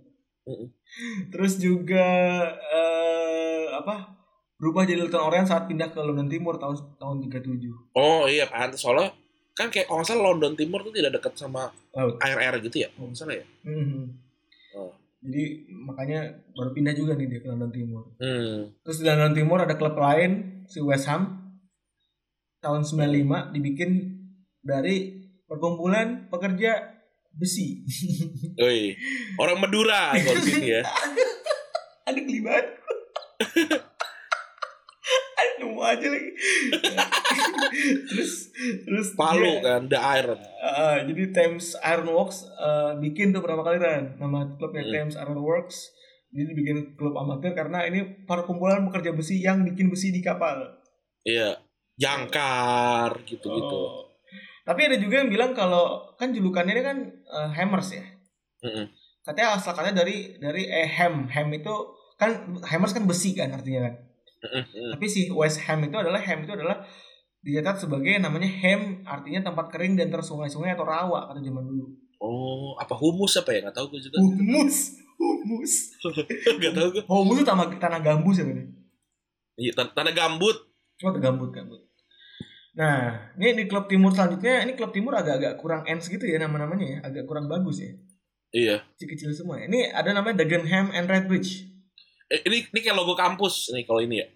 [1.30, 2.06] Terus juga
[2.74, 4.18] eh apa?
[4.58, 7.94] Berubah jadi Leighton Orient saat pindah ke London Timur tahun tahun 37.
[7.94, 9.14] Oh iya pantes soalnya
[9.54, 12.18] kan kayak kalau salah London Timur tuh tidak dekat sama Laut.
[12.22, 13.46] air air gitu ya, kalau salah ya.
[13.66, 14.02] Mhm.
[14.78, 14.94] Oh.
[15.22, 18.02] Jadi makanya baru pindah juga nih dia ke London Timur.
[18.18, 18.74] Hmm.
[18.82, 21.47] Terus di London Timur ada klub lain si West Ham
[22.68, 23.92] tahun 95 dibikin
[24.60, 27.00] dari perkumpulan pekerja
[27.32, 27.88] besi.
[28.60, 28.92] Woi,
[29.38, 30.84] orang Madura kalau sini ya.
[32.08, 32.68] ada geli banget.
[35.38, 36.32] ada nemu aja lagi.
[38.10, 38.32] terus
[38.84, 40.40] terus Palu dia- kan, The Iron.
[40.60, 44.92] Ah, jadi Thames Iron Works eh, bikin tuh pertama kali kan nama klubnya Hmm.
[44.92, 45.78] Thames Iron Works.
[46.28, 50.60] Jadi dibikin klub amatir karena ini perkumpulan pekerja besi yang bikin besi di kapal.
[51.24, 51.56] Iya,
[51.98, 53.78] jangkar gitu-gitu.
[53.82, 54.08] Oh.
[54.64, 58.06] Tapi ada juga yang bilang kalau kan julukannya ini kan eh, Hammers ya.
[58.62, 58.86] Mm-mm.
[59.26, 61.28] Katanya asal katanya dari dari eh Ham.
[61.28, 61.74] Ham itu
[62.16, 63.94] kan Hammers kan besi kan artinya kan.
[64.44, 64.94] Mm-mm.
[64.96, 66.86] Tapi si West Ham itu adalah Ham itu adalah
[67.42, 71.88] dicatat sebagai namanya Ham artinya tempat kering dan tersungai-sungai atau rawa kata zaman dulu.
[72.18, 73.64] Oh, apa humus apa ya?
[73.64, 74.18] Nggak tahu gue juga.
[74.20, 75.74] Humus, humus.
[76.60, 77.04] Nggak tahu gue.
[77.08, 78.58] Humus itu tanah tanah gambus ya kan?
[79.58, 80.58] Iya, tan- tanah gambut.
[80.98, 81.87] Cuma gambut gambut.
[82.78, 86.86] Nah, ini di klub timur selanjutnya, ini klub timur agak-agak kurang ends gitu ya nama-namanya
[86.86, 87.92] ya, agak kurang bagus ya.
[88.54, 88.76] Iya.
[88.96, 89.58] Kecil-kecil semua.
[89.60, 89.66] ya.
[89.66, 91.66] Ini ada namanya Dagenham and Redbridge.
[92.30, 94.28] Eh, ini ini kayak logo kampus nih kalau ini ya.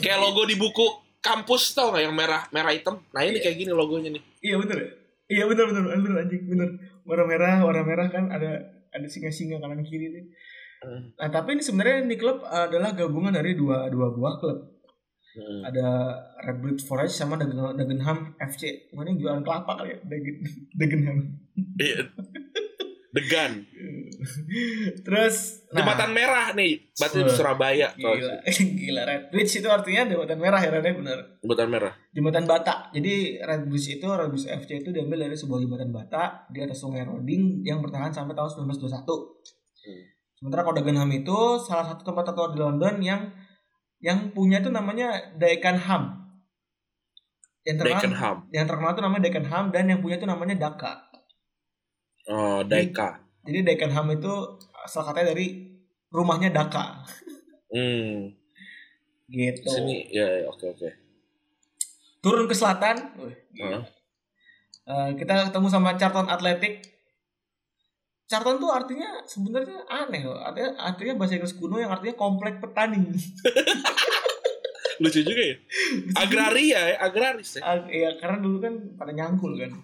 [0.00, 0.86] Kayak logo di buku
[1.20, 3.02] kampus tau nggak yang merah merah hitam.
[3.12, 4.22] Nah ini kayak gini logonya nih.
[4.40, 4.90] Iya bener ya?
[5.30, 6.68] Iya bener bener bener anjing bener.
[7.02, 10.24] Warna merah, warna merah kan ada ada singa-singa kanan kiri nih.
[10.82, 11.14] Hmm.
[11.14, 14.58] Nah, tapi ini sebenarnya ini klub adalah gabungan dari dua dua buah klub.
[15.32, 15.64] Hmm.
[15.64, 15.88] Ada
[16.44, 18.92] Redbridge Forest sama Dagen- Dagenham FC.
[18.92, 19.98] Mana jualan kelapa kali ya?
[20.04, 20.36] Dagen,
[20.78, 21.18] Dagenham.
[21.80, 22.04] Iya.
[23.12, 23.60] Degan.
[25.04, 26.80] Terus nah, Jembatan merah nih.
[26.96, 27.88] Berarti di Surabaya.
[27.92, 28.40] Gila,
[28.80, 31.20] gila Red Bridge itu artinya jembatan merah ya Ren, bener.
[31.44, 31.92] Jembatan merah.
[32.16, 32.88] Jembatan bata.
[32.96, 36.80] Jadi Red Bridge itu Red Bridge FC itu diambil dari sebuah jembatan bata di atas
[36.80, 38.88] Sungai Roding yang bertahan sampai tahun 1921.
[38.88, 40.02] Hmm.
[40.40, 43.28] Sementara kalau Dagenham itu salah satu tempat tertua di London yang
[44.02, 46.20] yang punya itu namanya Dagenham.
[47.62, 48.36] Yang terkenal, Dagenham.
[48.50, 50.94] yang terkenal itu namanya Dagenham dan yang punya itu namanya Daka.
[52.26, 53.22] Oh, Daika.
[53.46, 54.32] Jadi Dagenham itu
[54.82, 55.70] asal katanya dari
[56.10, 57.06] rumahnya Daka.
[57.70, 58.34] Hmm.
[59.30, 59.64] Gitu.
[59.64, 60.88] Sini ya, ya, oke oke.
[62.20, 63.34] Turun ke selatan, wih.
[63.64, 63.82] Hah?
[64.82, 66.91] Eh, kita ketemu sama Charlton Athletic.
[68.32, 70.40] Charlton tuh artinya sebenarnya aneh loh.
[70.40, 73.12] Artinya, artinya bahasa Inggris kuno yang artinya komplek petani.
[75.04, 75.56] Lucu juga ya.
[76.16, 77.60] Agraria ya, agraris ya.
[77.60, 79.76] Ah, Iya, karena dulu kan pada nyangkul kan.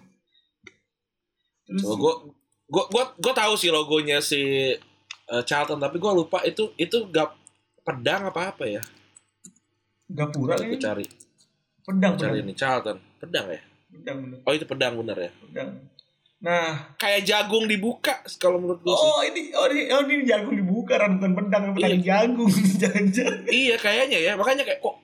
[1.69, 2.13] Terus Oh, gue
[2.69, 4.73] gue gue gue tahu sih logonya si
[5.29, 7.33] eh, Charlton tapi gue lupa itu itu gak
[7.81, 8.81] pedang apa apa ya
[10.09, 11.05] Gapura ini cari
[11.81, 15.69] pedang, cari pedang, ini Charlton pedang ya pedang, bener, oh itu pedang bener ya pedang.
[16.39, 20.55] Nah, kayak jagung dibuka kalau menurut gue sih oh ini, oh ini, oh ini jagung
[20.55, 21.99] dibuka, kan bukan pedang, pedang Iya.
[21.99, 22.47] jagung,
[22.81, 23.43] jangan-jangan.
[23.51, 24.95] iya kayaknya ya makanya kayak kok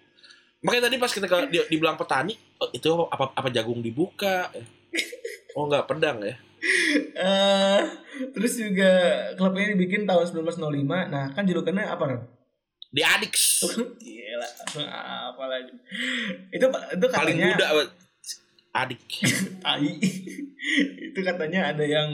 [0.64, 4.48] makanya tadi pas kita dia dibilang petani oh, itu apa apa jagung dibuka
[5.56, 6.36] Oh enggak pedang ya?
[7.16, 7.82] Eh,
[8.36, 8.92] terus juga
[9.36, 10.84] klub ini dibikin tahun 1905.
[11.08, 12.28] Nah, kan julukannya apa?
[12.92, 13.64] Di Adix.
[14.04, 14.48] Gila,
[15.32, 15.72] apa lagi?
[16.52, 17.88] Itu itu Paling katanya muda Pak.
[18.76, 19.02] Adik.
[19.64, 19.96] tai.
[21.14, 22.10] itu katanya ada yang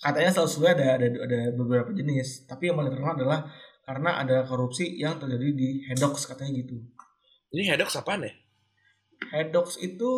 [0.00, 3.40] katanya selalu ada ada ada beberapa jenis, tapi yang paling terkenal adalah
[3.84, 6.80] karena ada korupsi yang terjadi di Hedox katanya gitu.
[7.54, 8.32] Ini hedok apaan ya?
[9.30, 10.10] Hedox itu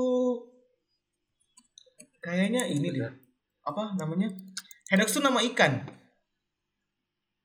[2.22, 3.12] kayaknya ini deh.
[3.66, 4.32] Apa namanya?
[4.88, 5.84] Hedox itu nama ikan.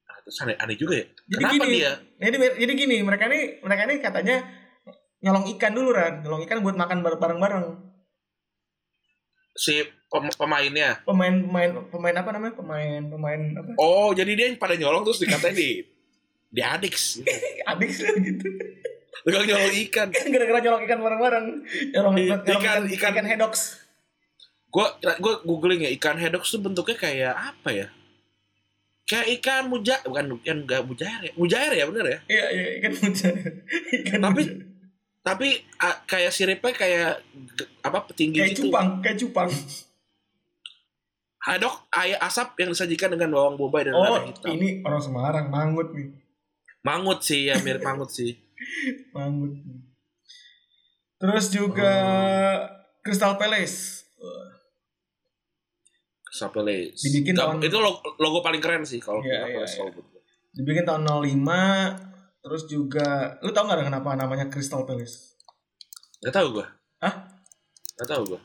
[0.08, 1.06] Ah, terus aneh, aneh juga ya.
[1.28, 1.92] Jadi Kenapa gini, dia?
[2.22, 4.36] Jadi jadi gini, mereka nih mereka nih katanya
[5.22, 7.91] nyolong ikan dulu kan, nyolong ikan buat makan bar- bareng-bareng.
[9.52, 11.04] Si pem- pemainnya.
[11.04, 12.54] Pemain pemain pemain apa namanya?
[12.56, 13.70] Pemain pemain apa?
[13.76, 15.84] Oh, jadi dia yang pada nyolong terus dikatain di
[16.48, 17.20] di Adix.
[17.64, 18.48] Adik sih gitu.
[19.22, 20.08] Tukang nyolong ikan.
[20.34, 21.46] Gara-gara nyolong ikan bareng-bareng.
[21.94, 23.80] Nyolong, nyolong ikan- ikan- ikan hedox.
[24.72, 27.88] Gue gue googling ya ikan hedok tuh bentuknya kayak apa ya?
[29.04, 31.32] Kayak ikan muja bukan ikan enggak mujair ya.
[31.36, 32.20] Mujair ya bener ya?
[32.32, 33.36] Iya, iya, ikan mujair.
[34.08, 34.71] Ikan Tapi- mujair.
[35.22, 35.48] Tapi
[35.78, 37.12] ah, kayak siripnya kayak
[37.82, 38.62] apa tinggi kayak gitu.
[38.68, 39.50] cupang, kayak cupang.
[41.40, 44.50] Hadok air asap yang disajikan dengan bawang bombay dan Oh, lada hitam.
[44.52, 46.10] ini orang Semarang, mangut nih.
[46.82, 48.34] Mangut sih ya mirip mangut sih.
[49.16, 49.58] Mangut.
[51.18, 52.58] Terus juga Oh.
[53.00, 54.06] Crystal Palace.
[56.32, 56.96] Sapeles.
[56.96, 60.22] Dibikin tahun- itu logo, logo paling keren sih kalau Crystal Palace kalau menurut gue.
[60.54, 62.11] Dibikin tahun 05
[62.42, 65.38] terus juga lu tau gak kenapa namanya Crystal Palace?
[66.20, 66.66] Gak tau gue.
[67.00, 67.14] Hah?
[67.96, 68.40] Gak tau gue.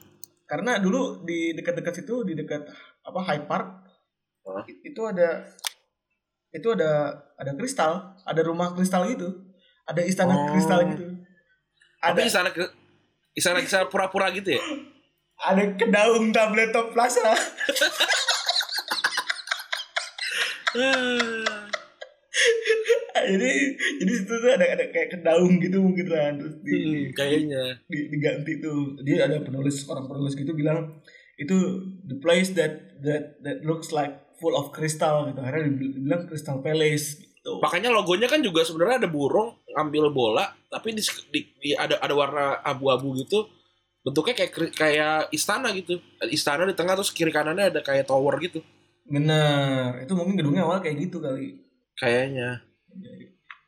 [0.44, 2.68] Karena dulu di dekat-dekat situ di dekat
[3.02, 3.66] apa Hyde Park
[4.44, 4.62] Hah?
[4.62, 5.42] itu ada
[6.50, 6.90] itu ada
[7.34, 7.92] ada kristal,
[8.22, 9.32] ada rumah kristal gitu.
[9.84, 10.48] Ada istana Oh.
[10.50, 11.04] kristal gitu.
[12.00, 12.72] Ada Tapi istana ke-
[13.32, 14.62] istana istana pura-pura gitu ya.
[15.36, 17.20] ada kedaung tablet top plaza.
[23.32, 23.50] jadi
[23.98, 27.62] jadi situ tuh ada ada kayak kedaung gitu mungkin kan terus di, Hmm, kayaknya.
[27.86, 31.00] di- diganti tuh dia ada penulis orang penulis gitu bilang
[31.36, 31.56] itu
[32.04, 37.20] the place that that that looks like full of crystal gitu akhirnya dibilang crystal palace
[37.20, 41.94] gitu Makanya logonya kan juga sebenarnya ada burung ngambil bola, tapi di, di- di- ada
[42.02, 43.46] ada warna abu-abu gitu.
[44.02, 46.02] Bentuknya kayak kayak istana gitu.
[46.26, 48.58] Istana di tengah terus kiri kanannya ada kayak tower gitu.
[49.06, 51.54] bener itu mungkin gedungnya awal kayak gitu kali
[51.94, 52.66] Kayaknya.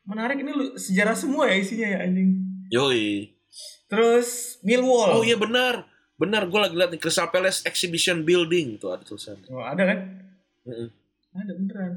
[0.03, 2.29] Menarik ini sejarah semua ya isinya ya anjing
[2.69, 3.33] Yoi.
[3.85, 5.85] terus Millwall Oh iya benar.
[6.15, 9.47] Benar, gue lagi lihat nih Crystal Palace Exhibition Building tuh ada tulisannya.
[9.49, 9.99] Oh, ada kan
[10.67, 10.91] Mm-mm.
[11.31, 11.93] ada beneran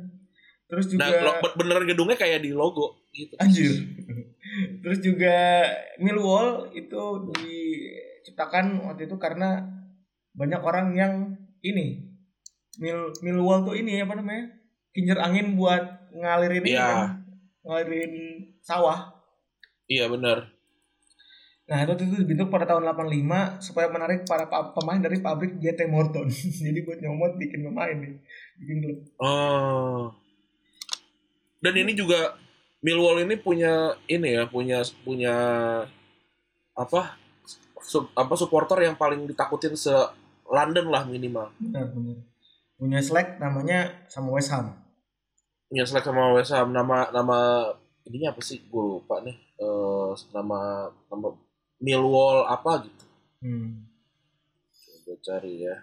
[0.64, 3.34] terus juga Nah, beneran gedungnya kayak di logo gitu.
[3.36, 3.82] Anjir.
[4.82, 5.64] Terus juga
[5.98, 7.02] Millwall itu
[7.34, 9.64] diciptakan waktu itu karena
[10.32, 11.12] banyak orang yang
[11.60, 12.04] ini
[12.78, 14.48] Mill Millwall tuh ini apa namanya?
[14.92, 15.82] Kincir angin buat
[16.14, 16.84] ngalirin ini Iya.
[16.86, 17.21] kan.
[17.62, 18.12] Ngalirin
[18.62, 19.14] sawah.
[19.86, 20.50] Iya benar.
[21.62, 25.86] Nah, itu itu dibentuk pada tahun 85 supaya menarik para pa- pemain dari pabrik JT
[25.88, 26.26] Morton.
[26.66, 28.18] Jadi buat nyomot bikin pemain nih.
[28.58, 28.98] Bikin klub.
[29.22, 30.10] Oh.
[31.62, 32.34] Dan ini juga
[32.82, 35.34] Millwall ini punya ini ya, punya punya
[36.74, 37.14] apa?
[37.78, 39.94] Sup, apa supporter yang paling ditakutin se
[40.50, 41.54] London lah minimal.
[41.62, 42.18] Benar, benar.
[42.74, 44.81] Punya selek namanya sama West Ham.
[45.72, 47.64] Yang selek sama West Ham nama nama
[48.04, 48.60] ininya apa sih?
[48.68, 49.36] Gue lupa nih.
[49.56, 51.28] Eh nama nama
[51.80, 53.04] Millwall apa gitu.
[53.40, 53.88] Hmm.
[55.02, 55.76] Coba cari ya.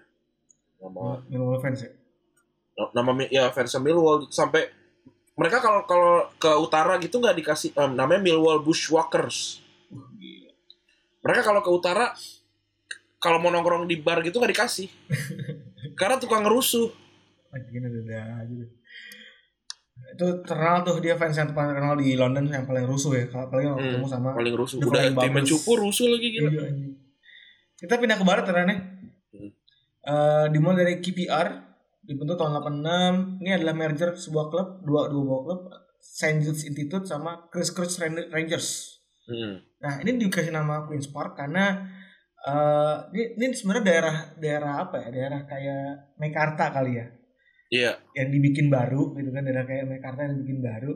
[0.79, 1.91] Nama Millwall fans ya.
[2.95, 4.69] nama ya fans Millwall sampai
[5.33, 9.65] mereka kalau kalau ke utara gitu nggak dikasih em, namanya Millwall Bushwalkers.
[11.19, 12.13] Mereka kalau ke utara
[13.19, 14.87] kalau mau nongkrong di bar gitu nggak dikasih.
[15.99, 16.87] Karena tukang ngerusuh.
[17.49, 18.65] Ada aja.
[20.15, 23.25] Itu terkenal tuh dia fans yang paling terkenal di London yang paling rusuh ya.
[23.27, 24.77] Kalau kalau Hmm, ketemu sama Paling rusuh.
[24.79, 26.49] The Udah tim cupu rusuh lagi gila.
[26.49, 26.93] Iya, anjing.
[27.79, 28.75] Kita pindah ke barat ternyata.
[29.31, 29.49] Hmm.
[30.01, 31.47] Eh dimulai dari KPR
[32.01, 33.39] dibentuk tahun 86.
[33.43, 35.61] Ini adalah merger sebuah klub, dua dua buah klub,
[36.01, 36.41] St.
[36.41, 38.97] Jude's Institute sama Christchurch Ran- Rangers.
[39.29, 39.61] Hmm.
[39.79, 41.85] Nah, ini dikasih nama Queen's Park karena
[42.39, 45.07] eh ini, ini sebenarnya daerah daerah apa ya?
[45.11, 45.83] Daerah kayak
[46.17, 47.05] Mekarta kali ya.
[47.69, 48.01] Iya.
[48.17, 50.93] yang dibikin baru gitu kan daerah kayak Mekarta yang dibikin baru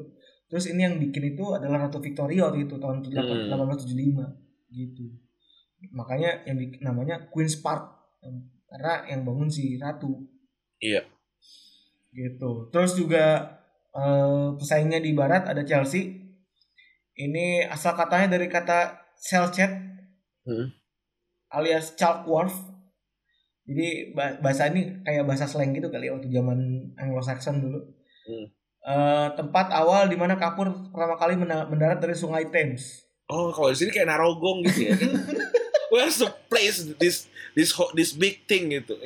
[0.49, 3.49] terus ini yang bikin itu adalah Ratu Victoria waktu itu tahun Hmm.
[3.49, 4.25] 1875
[4.69, 5.05] gitu
[5.93, 7.93] makanya yang bikin namanya Queen's Park
[8.65, 10.25] karena yang bangun si Ratu
[10.81, 11.05] Iya.
[12.09, 13.53] gitu terus juga
[13.93, 16.09] eh, pesaingnya di barat ada Chelsea
[17.13, 19.69] ini asal katanya dari kata Selcet
[20.43, 20.73] Hmm.
[21.49, 22.72] alias Chalk Wharf
[23.63, 26.59] Jadi ba- bahasa ini kayak bahasa slang gitu kali ya waktu zaman
[26.99, 27.79] Anglo-Saxon dulu.
[28.27, 28.45] Hmm.
[28.83, 33.07] Eh, tempat awal di mana kapur pertama kali mendarat dari Sungai Thames.
[33.31, 34.95] Oh, kalau di sini kayak Narogong gitu ya.
[35.93, 38.99] Where's the place this this this big thing gitu.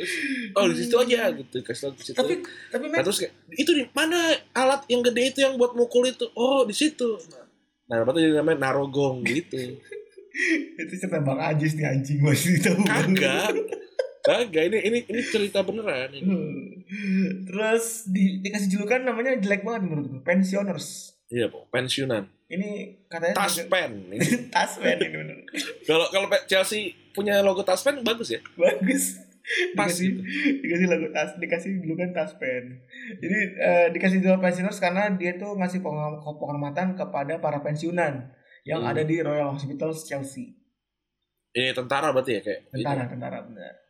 [0.58, 1.62] Oh, di situ aja gitu.
[1.62, 2.18] Kasih di situ.
[2.18, 2.41] Tapi
[2.74, 6.26] tapi Nah, terus kayak itu di mana alat yang gede itu yang buat mukul itu?
[6.34, 7.22] Oh, di situ.
[7.86, 9.78] Nah, berarti jadi namanya Narogong gitu.
[10.82, 12.82] itu cerita Bang Ajis nih anjing masih tahu.
[12.82, 13.53] Kagak.
[14.28, 16.36] Kagak, ini ini ini cerita beneran ini.
[17.47, 21.15] Terus di, dikasih julukan namanya jelek banget menurut gue, pensioners.
[21.28, 21.67] Iya, Po.
[21.71, 22.28] pensiunan.
[22.47, 23.91] Ini katanya Taspen.
[24.11, 24.19] Ini.
[24.55, 25.38] Taspen ini bener.
[25.84, 28.39] Kalau kalau Chelsea punya logo Taspen bagus ya?
[28.55, 29.23] Bagus.
[29.80, 30.21] Pas dikasih, gitu.
[30.59, 32.84] dikasih lagu tas, dikasih julukan taspen.
[33.23, 38.28] Jadi eh, dikasih julukan pensioners karena dia tuh ngasih penghormatan kepada para pensiunan
[38.67, 38.91] yang Hmm.
[38.91, 40.51] ada di Royal Hospital Chelsea.
[41.55, 42.61] Ini tentara berarti ya kayak.
[42.75, 43.86] Tentara, tentara benar.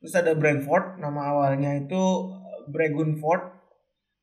[0.00, 3.42] Terus ada Brentford, nama awalnya itu eh, Bregunford.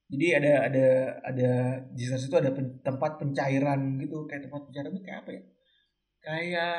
[0.08, 0.88] Jadi ada ada
[1.22, 1.52] ada
[1.92, 5.44] di sana situ ada pen- tempat pencairan gitu, kayak tempat pencairan itu kayak apa ya?
[6.24, 6.76] Kayak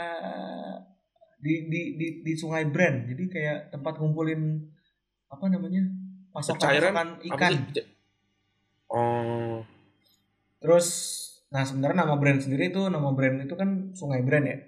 [1.38, 3.06] di di di, di Sungai Brand.
[3.06, 4.42] Jadi kayak tempat ngumpulin
[5.30, 5.84] apa namanya?
[6.32, 7.52] Pencairan pasokan ikan.
[8.88, 9.60] Oh,
[10.62, 10.86] Terus
[11.48, 14.58] nah sebenarnya nama brand sendiri itu nama brand itu kan Sungai Brand ya.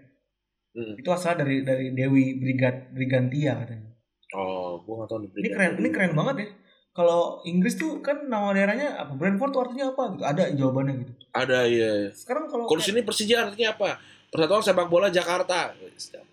[0.76, 0.94] Hmm.
[1.00, 3.89] Itu asal dari dari Dewi Brigad Brigantia katanya.
[4.34, 5.30] Oh, gua nggak tahu nih.
[5.36, 6.48] Ini keren, ini keren banget ya.
[6.90, 9.14] Kalau Inggris tuh kan nama daerahnya apa?
[9.14, 10.22] Brentford tuh artinya apa gitu?
[10.26, 11.12] Ada jawabannya gitu.
[11.30, 12.10] Ada ya.
[12.10, 13.98] Sekarang kalau Kalau di sini Persija artinya apa?
[14.30, 15.74] Persatuan Sepak Bola Jakarta.
[15.96, 16.28] Siapa?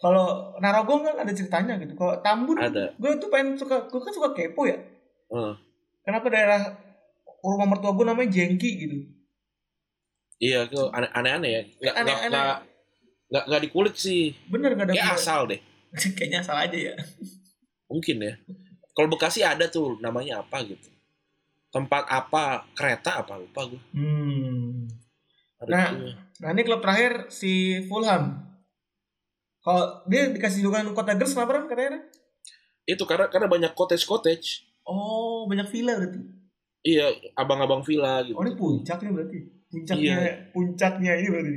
[0.00, 1.92] kalau Narogong kan ada ceritanya gitu.
[1.92, 2.96] Kalau Tambun Ada.
[2.96, 4.80] gue tuh pengen suka gue kan suka kepo ya.
[5.28, 5.54] Heeh.
[6.00, 6.72] Kenapa daerah
[7.44, 8.96] rumah mertua gue namanya Jengki gitu?
[10.40, 11.62] Iya, itu aneh- aneh-aneh ya.
[11.68, 12.30] Nggak nggak Aneh-aneh.
[12.32, 12.56] nggak
[13.30, 14.32] nggak nggak dikulik sih.
[14.48, 15.60] Bener gak ada Kayak asal deh.
[16.16, 16.94] Kayaknya asal aja ya.
[17.90, 18.34] Mungkin ya.
[18.94, 20.88] Kalau Bekasi ada tuh namanya apa gitu.
[21.70, 22.66] Tempat apa?
[22.74, 23.38] Kereta apa?
[23.38, 23.80] Lupa gue.
[23.92, 24.86] Hmm.
[25.60, 25.86] Ada Nah.
[25.92, 26.14] itunya.
[26.40, 28.40] Nah ini klub terakhir si Fulham.
[29.60, 32.00] Kalau dia dikasih julukan kota Gers kenapa kan katanya?
[32.88, 34.64] Itu karena karena banyak cottage cottage.
[34.88, 36.20] Oh banyak villa berarti.
[36.80, 38.32] Iya, abang-abang villa gitu.
[38.34, 39.38] Oh ini puncaknya berarti.
[39.68, 40.34] Puncaknya Iya.
[40.50, 41.54] puncaknya ini berarti.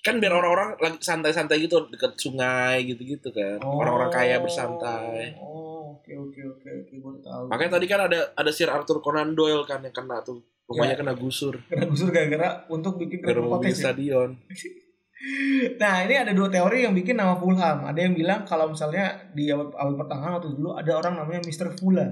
[0.00, 3.58] Kan biar orang-orang lagi santai-santai gitu dekat sungai gitu-gitu kan.
[3.60, 5.34] Orang-orang kaya bersantai.
[5.36, 5.69] Oh,
[6.12, 7.44] oke oke oke oke baru tahu.
[7.48, 10.40] Makanya tadi kan ada ada Sir Arthur Conan Doyle kan yang kena tuh.
[10.66, 11.00] Rumahnya Ya.
[11.02, 11.54] kena gusur.
[11.66, 14.30] kena gusur gara-gara untuk bikin Gara mau bikin stadion.
[15.76, 17.84] Nah ini ada dua teori yang bikin nama Fulham.
[17.84, 21.76] Ada yang bilang kalau misalnya di awal, awal pertengahan atau dulu ada orang namanya Mr.
[21.76, 22.08] Fula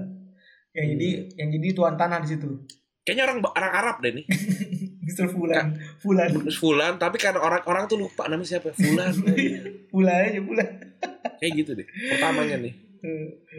[0.69, 0.93] yang Hmm.
[0.93, 2.45] jadi yang jadi tuan tanah di situ.
[3.01, 4.25] Kayaknya orang orang Arab deh nih.
[5.09, 5.25] Mr.
[5.25, 8.69] Fulan, Fulan, Fulan, tapi karena orang-orang tuh lupa namanya siapa.
[8.77, 9.09] Fulan.
[9.91, 10.69] Fulan aja Fulan.
[11.41, 11.87] Kayak gitu deh.
[12.13, 12.73] Pertamanya nih.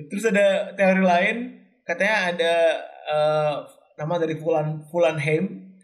[0.09, 1.36] Terus ada teori lain
[1.82, 2.55] katanya ada
[3.11, 3.55] eh,
[3.97, 5.74] nama dari Fulan Fulanheim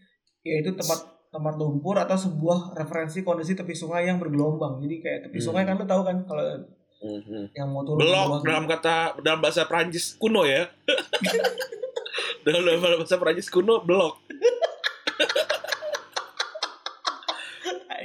[0.40, 4.80] yaitu tempat tempat lumpur atau sebuah referensi kondisi tepi sungai yang bergelombang.
[4.80, 5.46] Jadi kayak tepi Hmm.
[5.46, 6.44] sungai kan lu tahu kan kalau
[6.96, 7.52] Mhm.
[7.52, 10.64] yang mau turun bawah dalam kata dalam bahasa Prancis kuno ya.
[12.46, 14.16] dalam bahasa Prancis kuno blok.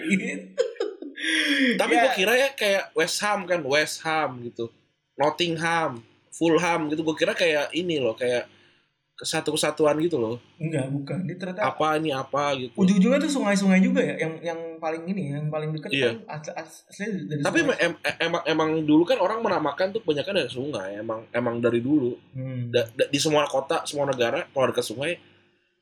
[0.01, 0.27] gitu.
[1.77, 2.01] Tapi Ya.
[2.03, 4.67] gue kira ya kayak West Ham kan, West Ham gitu.
[5.15, 5.99] Nottingham,
[6.29, 7.01] Fulham gitu.
[7.01, 8.47] Gue kira kayak ini loh, kayak
[9.13, 10.41] kesatu kesatuan gitu loh.
[10.57, 11.29] Enggak, bukan.
[11.29, 12.73] Dia ternyata Apa ini apa gitu.
[12.73, 16.17] ujung-ujungnya tuh sungai-sungai juga ya yang yang paling ini yang paling dekat Iya.
[16.25, 17.77] kan asli, asli dari Tapi sungai.
[17.85, 20.89] em- em- emang emang dulu kan orang menamakan tuh kebanyakan dari sungai.
[20.97, 22.17] Emang emang dari dulu.
[22.33, 22.73] Hmm.
[22.73, 25.21] Da- da- di semua kota, semua negara kalau dekat sungai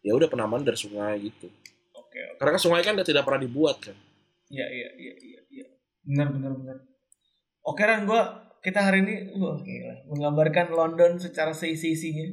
[0.03, 1.47] ya udah penamaan dari sungai gitu.
[1.95, 2.43] Oke, oke.
[2.43, 3.95] Karena kan sungai kan tidak pernah dibuat kan.
[4.51, 5.67] Iya, iya, iya, iya, iya.
[6.03, 6.77] Benar, benar, benar.
[7.63, 12.28] Oke, Ran, gua kita hari ini wah gila, menggambarkan London secara seisi-isinya.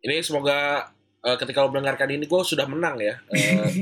[0.00, 0.88] Ini semoga
[1.20, 3.20] eh, ketika lo mendengarkan ini gue sudah menang ya.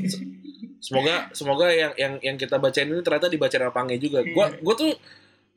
[0.08, 0.24] Se-
[0.86, 4.22] semoga semoga yang yang yang kita bacain ini ternyata dibaca sama Pange juga.
[4.22, 4.58] Iya.
[4.62, 4.92] gue tuh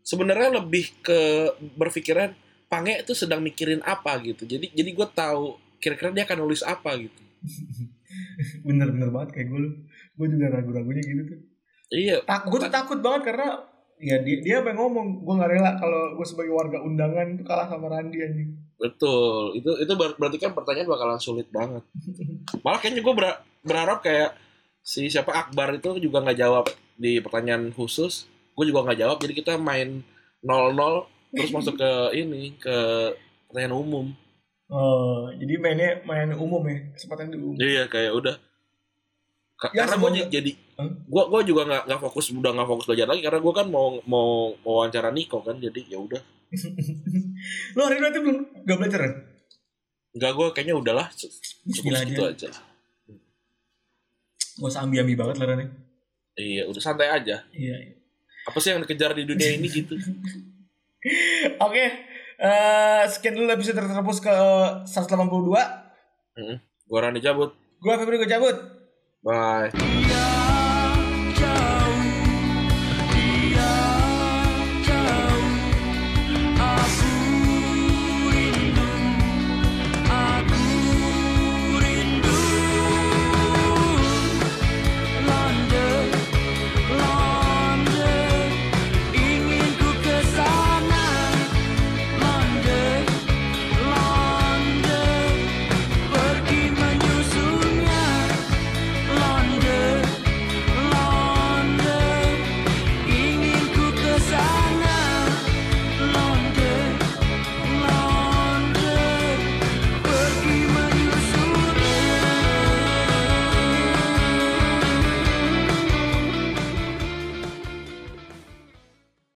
[0.01, 2.33] sebenarnya lebih ke berpikiran
[2.71, 4.45] Pange itu sedang mikirin apa gitu.
[4.45, 7.21] Jadi jadi gue tahu kira-kira dia akan nulis apa gitu.
[8.61, 9.71] bener bener banget kayak gue lu.
[10.19, 11.39] Gue juga ragu-ragunya gitu tuh.
[11.91, 13.59] Iya, Tak, gue tuh takut banget karena
[14.01, 17.43] ya dia dia apa yang ngomong gue nggak rela kalau gue sebagai warga undangan itu
[17.45, 18.49] kalah sama Randi anjing.
[18.81, 19.53] betul.
[19.53, 21.85] Itu itu ber- berarti kan pertanyaan bakalan sulit banget.
[22.65, 23.13] Malah kayaknya gue
[23.61, 24.33] berharap kayak
[24.81, 26.65] si siapa Akbar itu juga nggak jawab
[26.97, 28.25] di pertanyaan khusus.
[28.57, 29.17] Gue juga nggak jawab.
[29.21, 30.01] Jadi kita main
[30.41, 32.77] 0-0 terus masuk ke ini ke
[33.47, 34.05] pertanyaan umum.
[34.71, 37.55] Oh, jadi mainnya main umum ya, kesempatan di umum.
[37.59, 38.35] Iya kayak udah
[39.63, 40.97] Ya, karena gue jadi Hmm?
[41.05, 44.01] gue gue juga nggak nggak fokus udah nggak fokus belajar lagi karena gue kan mau
[44.01, 46.17] mau mau wawancara Niko kan jadi ya udah
[47.77, 49.13] Lo hari ini belum gak belajar kan?
[50.11, 52.47] nggak gue kayaknya udahlah cu- cukup Bismillah segitu aja.
[52.49, 52.61] aja
[54.53, 55.69] Gak usah ambi-ambi banget lah Ran.
[56.33, 57.75] iya udah santai aja Iya.
[57.79, 57.93] iya.
[58.41, 59.93] apa sih yang dikejar di dunia ini gitu
[61.61, 61.83] Oke,
[62.37, 64.33] eh, sekian dulu episode tertepus ke
[64.85, 65.49] 182.
[66.83, 68.80] gue Rani cabut Gue Febri gue cabut.
[69.23, 70.00] Bye Iya.